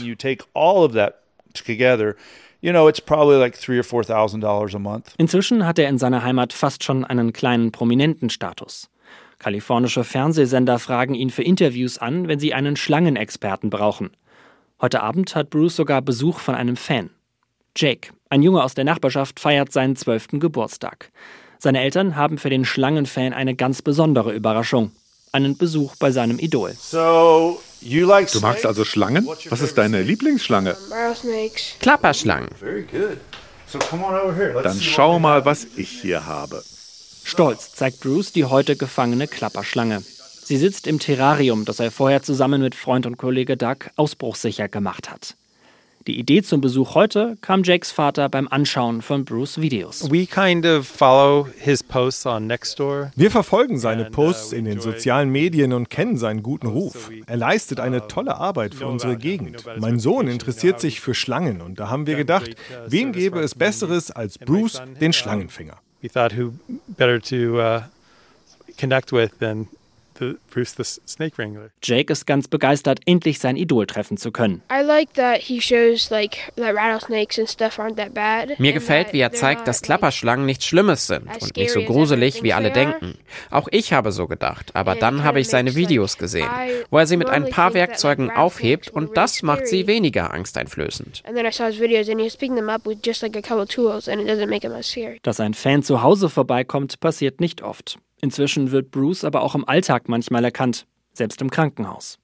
You 2.66 2.72
know, 2.72 2.88
it's 2.88 3.00
probably 3.00 3.38
like 3.38 3.56
three 3.56 3.78
or 3.78 3.84
four 3.84 4.04
thousand 4.04 4.42
dollars 4.42 4.74
a 4.74 4.80
month. 4.80 5.14
Inzwischen 5.20 5.68
hat 5.68 5.78
er 5.78 5.88
in 5.88 6.00
seiner 6.00 6.24
Heimat 6.24 6.52
fast 6.52 6.84
schon 6.84 7.06
einen 7.06 7.32
kleinen 7.32 7.72
prominenten 7.72 8.32
Status. 8.32 8.90
Kalifornische 9.38 10.04
Fernsehsender 10.04 10.80
fragen 10.80 11.14
ihn 11.14 11.30
für 11.30 11.44
Interviews 11.44 12.00
an, 12.00 12.28
wenn 12.28 12.40
sie 12.40 12.56
einen 12.56 12.76
Schlangenexperten 12.76 13.70
brauchen. 13.70 14.18
Heute 14.82 15.04
Abend 15.04 15.36
hat 15.36 15.52
Bruce 15.52 15.76
sogar 15.76 16.02
Besuch 16.02 16.40
von 16.40 16.56
einem 16.56 16.76
Fan. 16.76 17.12
Jake, 17.76 18.10
ein 18.30 18.42
Junge 18.42 18.64
aus 18.64 18.74
der 18.74 18.84
Nachbarschaft, 18.84 19.40
feiert 19.40 19.72
seinen 19.72 19.96
zwölften 19.96 20.40
Geburtstag. 20.40 21.12
Seine 21.60 21.82
Eltern 21.82 22.16
haben 22.16 22.40
für 22.40 22.50
den 22.50 22.66
Schlangenfan 22.66 23.34
eine 23.34 23.54
ganz 23.54 23.84
besondere 23.84 24.34
Überraschung. 24.34 24.92
Einen 25.32 25.56
Besuch 25.56 25.98
bei 25.98 26.10
seinem 26.10 26.40
Idol. 26.40 26.74
So, 26.76 27.60
Du 27.86 28.40
magst 28.42 28.66
also 28.66 28.84
Schlangen? 28.84 29.28
Was 29.50 29.62
ist 29.62 29.78
deine 29.78 30.02
Lieblingsschlange? 30.02 30.76
Klapperschlangen. 31.80 32.50
Dann 34.64 34.82
schau 34.82 35.20
mal, 35.20 35.46
was 35.46 35.68
ich 35.76 35.90
hier 36.02 36.26
habe. 36.26 36.64
Stolz 37.24 37.74
zeigt 37.74 38.00
Bruce 38.02 38.32
die 38.32 38.46
heute 38.46 38.76
gefangene 38.76 39.28
Klapperschlange. 39.28 40.04
Sie 40.44 40.58
sitzt 40.58 40.86
im 40.88 41.00
Terrarium, 41.00 41.66
das 41.66 41.80
er 41.80 41.92
vorher 41.92 42.22
zusammen 42.22 42.62
mit 42.62 42.76
Freund 42.76 43.06
und 43.06 43.18
Kollege 43.18 43.58
Doug 43.58 43.90
ausbruchssicher 43.96 44.68
gemacht 44.68 45.10
hat. 45.10 45.36
Die 46.08 46.20
Idee 46.20 46.44
zum 46.44 46.62
Besuch 46.62 46.94
heute 46.94 47.36
kam 47.42 47.64
Jakes 47.64 47.92
Vater 47.92 48.30
beim 48.30 48.48
Anschauen 48.48 49.02
von 49.02 49.26
Bruce 49.26 49.60
Videos. 49.60 50.08
Wir 50.12 50.28
verfolgen 53.32 53.80
seine 53.80 54.08
uh, 54.08 54.12
Posts 54.12 54.54
in 54.54 54.66
den 54.66 54.80
sozialen 54.82 55.32
Medien 55.32 55.74
und 55.74 55.90
kennen 55.90 56.18
seinen 56.18 56.44
guten 56.44 56.68
Ruf. 56.68 57.10
Er 57.26 57.38
leistet 57.38 57.80
eine 57.80 58.08
tolle 58.08 58.38
Arbeit 58.38 58.76
für 58.76 58.86
unsere 58.86 59.18
Gegend. 59.18 59.64
Mein 59.80 60.00
Sohn 60.00 60.28
interessiert 60.28 60.80
sich 60.80 61.02
für 61.02 61.16
Schlangen 61.16 61.60
und 61.60 61.80
da 61.80 61.90
haben 61.90 62.06
wir 62.06 62.18
gedacht, 62.18 62.52
uh, 62.52 62.56
wem 62.86 63.12
gäbe 63.12 63.40
es 63.40 63.56
Besseres 63.56 64.12
als 64.12 64.38
Bruce, 64.38 64.84
den 65.02 65.12
Schlangenfänger? 65.12 65.78
We 66.04 66.10
thought 66.10 66.38
who 66.38 66.54
better 66.88 67.20
to 67.20 67.60
uh, 67.60 67.82
connect 68.78 69.12
with 69.12 69.32
than 69.40 69.70
the 70.20 70.36
Bruce 70.52 70.76
the 70.78 70.84
Snake 70.84 71.38
Wrangler. 71.38 71.70
Jake 71.84 72.12
ist 72.12 72.26
ganz 72.26 72.48
begeistert, 72.48 73.00
endlich 73.06 73.40
sein 73.40 73.56
Idol 73.56 73.86
treffen 73.86 74.18
zu 74.18 74.32
können. 74.32 74.62
Mir 78.58 78.74
gefällt, 78.74 79.14
wie 79.14 79.20
er 79.20 79.32
zeigt, 79.32 79.68
dass 79.68 79.82
Klapperschlangen 79.82 80.46
nichts 80.46 80.66
Schlimmes 80.66 81.08
sind 81.08 81.28
und 81.42 81.58
nicht 81.58 81.72
so 81.72 81.82
gruselig, 81.82 82.44
wie 82.44 82.54
alle 82.54 82.72
denken. 82.72 83.18
Auch 83.52 83.68
ich 83.72 83.94
habe 83.94 84.12
so 84.12 84.28
gedacht, 84.28 84.76
aber 84.76 84.96
dann 84.96 85.24
habe 85.24 85.40
ich 85.40 85.50
seine 85.50 85.76
Videos 85.76 86.18
gesehen, 86.18 86.50
wo 86.90 86.98
er 86.98 87.08
sie 87.08 87.18
mit 87.18 87.30
ein 87.30 87.50
paar 87.50 87.74
Werkzeugen 87.74 88.32
aufhebt 88.32 88.90
und 88.90 89.18
das 89.18 89.42
macht 89.44 89.68
sie 89.68 89.88
weniger 89.88 90.34
angsteinflößend. 90.34 91.24
Dass 95.24 95.40
ein 95.40 95.54
Fan 95.54 95.84
zu 95.84 96.02
Hause 96.02 96.30
vorbeikommt, 96.30 97.00
passiert 97.00 97.40
nicht 97.42 97.62
oft. 97.62 97.98
Inzwischen 98.22 98.72
wird 98.72 98.92
Bruce 98.92 99.24
aber 99.24 99.42
auch 99.42 99.56
im 99.56 99.68
Alltag 99.68 100.08
manchmal 100.10 100.44
erkannt, 100.44 100.88
selbst 101.14 101.42
im 101.42 101.50
Krankenhaus. 101.50 102.18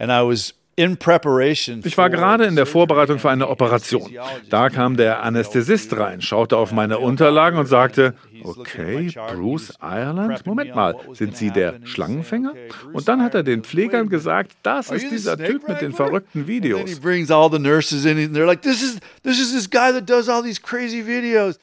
Ich 0.78 1.98
war 1.98 2.10
gerade 2.10 2.46
in 2.46 2.56
der 2.56 2.66
Vorbereitung 2.66 3.20
für 3.20 3.30
eine 3.30 3.50
Operation. 3.50 4.10
Da 4.50 4.70
kam 4.70 4.96
der 4.96 5.22
Anästhesist 5.22 5.96
rein, 5.98 6.22
schaute 6.22 6.58
auf 6.58 6.72
meine 6.72 7.00
Unterlagen 7.00 7.60
und 7.60 7.66
sagte, 7.66 8.16
okay, 8.44 9.12
Bruce 9.36 9.74
Ireland, 9.82 10.46
Moment 10.46 10.74
mal, 10.74 10.96
sind 11.14 11.36
Sie 11.36 11.52
der 11.52 11.80
Schlangenfänger? 11.84 12.54
Und 12.94 13.08
dann 13.08 13.22
hat 13.22 13.36
er 13.36 13.44
den 13.44 13.64
Pflegern 13.64 14.10
gesagt, 14.10 14.54
das 14.64 14.92
ist 14.92 15.12
dieser 15.12 15.38
Typ 15.38 15.68
mit 15.68 15.82
den 15.82 15.92
verrückten 15.92 16.48
Videos. 16.48 16.90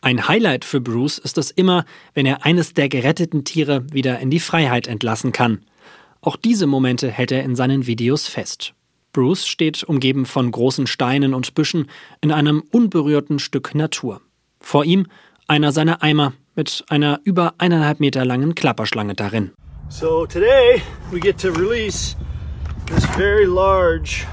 Ein 0.02 0.28
Highlight 0.28 0.64
für 0.64 0.80
Bruce 0.80 1.18
ist 1.18 1.38
es 1.38 1.50
immer, 1.50 1.84
wenn 2.14 2.26
er 2.26 2.44
eines 2.44 2.74
der 2.74 2.88
geretteten 2.88 3.44
Tiere 3.44 3.84
wieder 3.90 4.18
in 4.18 4.30
die 4.30 4.40
Freiheit 4.40 4.86
entlassen 4.86 5.32
kann. 5.32 5.60
Auch 6.20 6.36
diese 6.36 6.66
Momente 6.66 7.10
hält 7.10 7.32
er 7.32 7.42
in 7.42 7.56
seinen 7.56 7.86
Videos 7.86 8.26
fest. 8.26 8.74
Bruce 9.12 9.46
steht 9.46 9.84
umgeben 9.84 10.26
von 10.26 10.50
großen 10.50 10.86
Steinen 10.86 11.34
und 11.34 11.54
Büschen 11.54 11.88
in 12.20 12.32
einem 12.32 12.62
unberührten 12.70 13.38
Stück 13.38 13.74
Natur. 13.74 14.20
Vor 14.60 14.84
ihm 14.84 15.06
einer 15.46 15.72
seiner 15.72 16.02
Eimer 16.02 16.34
mit 16.54 16.84
einer 16.88 17.20
über 17.24 17.54
eineinhalb 17.58 18.00
Meter 18.00 18.24
langen 18.24 18.54
Klapperschlange 18.54 19.14
darin. 19.14 19.52
So 19.88 20.26
today 20.26 20.82
we 21.10 21.20
get 21.20 21.38
to 21.40 21.50
release 21.50 22.16
this 22.86 23.06
very 23.16 23.46
large 23.46 24.26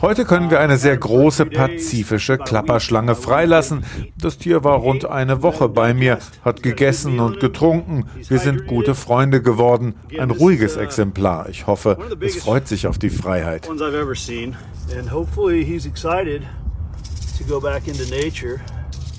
Heute 0.00 0.24
können 0.24 0.50
wir 0.50 0.60
eine 0.60 0.78
sehr 0.78 0.96
große 0.96 1.46
pazifische 1.46 2.38
Klapperschlange 2.38 3.14
freilassen. 3.14 3.84
Das 4.16 4.38
Tier 4.38 4.62
war 4.64 4.78
rund 4.78 5.04
eine 5.06 5.42
Woche 5.42 5.68
bei 5.68 5.92
mir, 5.92 6.18
hat 6.44 6.62
gegessen 6.62 7.18
und 7.18 7.40
getrunken. 7.40 8.04
Wir 8.28 8.38
sind 8.38 8.66
gute 8.66 8.94
Freunde 8.94 9.42
geworden. 9.42 9.94
Ein 10.18 10.30
ruhiges 10.30 10.76
Exemplar. 10.76 11.48
Ich 11.48 11.66
hoffe, 11.66 11.98
es 12.20 12.36
freut 12.36 12.68
sich 12.68 12.86
auf 12.86 12.98
die 12.98 13.10
Freiheit. 13.10 13.68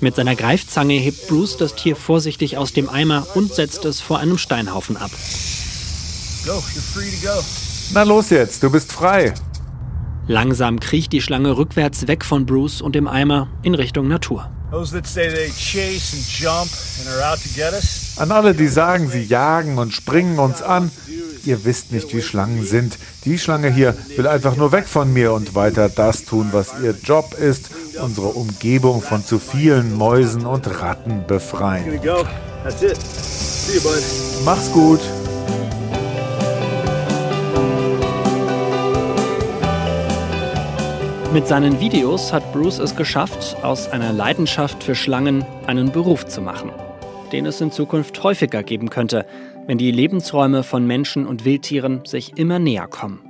Mit 0.00 0.14
seiner 0.14 0.36
Greifzange 0.36 0.94
hebt 0.94 1.28
Bruce 1.28 1.56
das 1.56 1.74
Tier 1.74 1.96
vorsichtig 1.96 2.56
aus 2.56 2.72
dem 2.72 2.88
Eimer 2.88 3.26
und 3.34 3.52
setzt 3.52 3.84
es 3.84 4.00
vor 4.00 4.18
einem 4.18 4.38
Steinhaufen 4.38 4.96
ab. 4.96 5.10
Go, 6.46 6.52
you're 6.52 6.80
free 6.80 7.10
to 7.10 7.26
go. 7.26 7.67
Na 7.94 8.02
los 8.02 8.30
jetzt, 8.30 8.62
du 8.62 8.70
bist 8.70 8.92
frei. 8.92 9.32
Langsam 10.26 10.78
kriecht 10.78 11.12
die 11.12 11.22
Schlange 11.22 11.56
rückwärts 11.56 12.06
weg 12.06 12.22
von 12.22 12.44
Bruce 12.44 12.82
und 12.82 12.94
dem 12.94 13.08
Eimer 13.08 13.48
in 13.62 13.74
Richtung 13.74 14.08
Natur. 14.08 14.50
An 18.16 18.32
alle, 18.32 18.54
die 18.54 18.68
sagen, 18.68 19.08
sie 19.08 19.22
jagen 19.22 19.78
und 19.78 19.94
springen 19.94 20.38
uns 20.38 20.60
an, 20.60 20.90
ihr 21.46 21.64
wisst 21.64 21.90
nicht, 21.92 22.14
wie 22.14 22.20
Schlangen 22.20 22.66
sind. 22.66 22.98
Die 23.24 23.38
Schlange 23.38 23.72
hier 23.72 23.96
will 24.16 24.26
einfach 24.26 24.56
nur 24.56 24.72
weg 24.72 24.86
von 24.86 25.10
mir 25.10 25.32
und 25.32 25.54
weiter 25.54 25.88
das 25.88 26.26
tun, 26.26 26.48
was 26.52 26.74
ihr 26.82 26.94
Job 27.02 27.32
ist, 27.32 27.70
unsere 28.02 28.28
Umgebung 28.28 29.00
von 29.00 29.24
zu 29.24 29.38
vielen 29.38 29.96
Mäusen 29.96 30.44
und 30.44 30.82
Ratten 30.82 31.24
befreien. 31.26 31.98
Mach's 34.44 34.70
gut. 34.72 35.00
Mit 41.38 41.46
seinen 41.46 41.78
Videos 41.78 42.32
hat 42.32 42.52
Bruce 42.52 42.80
es 42.80 42.96
geschafft, 42.96 43.62
aus 43.62 43.88
einer 43.92 44.12
Leidenschaft 44.12 44.82
für 44.82 44.96
Schlangen 44.96 45.46
einen 45.68 45.92
Beruf 45.92 46.26
zu 46.26 46.42
machen, 46.42 46.72
den 47.30 47.46
es 47.46 47.60
in 47.60 47.70
Zukunft 47.70 48.24
häufiger 48.24 48.64
geben 48.64 48.90
könnte, 48.90 49.24
wenn 49.68 49.78
die 49.78 49.92
Lebensräume 49.92 50.64
von 50.64 50.84
Menschen 50.84 51.28
und 51.28 51.44
Wildtieren 51.44 52.04
sich 52.04 52.36
immer 52.38 52.58
näher 52.58 52.88
kommen. 52.88 53.20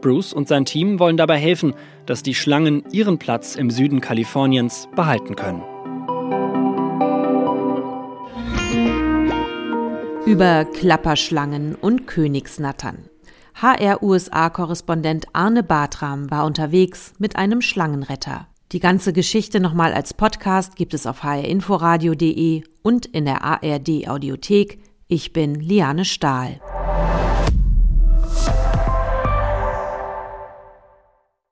Bruce 0.00 0.32
und 0.32 0.48
sein 0.48 0.64
Team 0.64 0.98
wollen 0.98 1.18
dabei 1.18 1.36
helfen, 1.36 1.74
dass 2.06 2.22
die 2.22 2.34
Schlangen 2.34 2.84
ihren 2.90 3.18
Platz 3.18 3.54
im 3.54 3.68
Süden 3.68 4.00
Kaliforniens 4.00 4.88
behalten 4.96 5.36
können. 5.36 5.62
Über 10.24 10.64
Klapperschlangen 10.64 11.74
und 11.74 12.06
Königsnattern. 12.06 13.11
HR-USA-Korrespondent 13.54 15.26
Arne 15.32 15.62
Bartram 15.62 16.30
war 16.30 16.44
unterwegs 16.46 17.12
mit 17.18 17.36
einem 17.36 17.60
Schlangenretter. 17.62 18.46
Die 18.72 18.80
ganze 18.80 19.12
Geschichte 19.12 19.60
nochmal 19.60 19.92
als 19.92 20.14
Podcast 20.14 20.76
gibt 20.76 20.94
es 20.94 21.06
auf 21.06 21.22
hrinforadio.de 21.22 22.64
und 22.82 23.06
in 23.06 23.26
der 23.26 23.44
ARD 23.44 24.08
Audiothek. 24.08 24.78
Ich 25.08 25.32
bin 25.32 25.54
Liane 25.56 26.04
Stahl. 26.04 26.60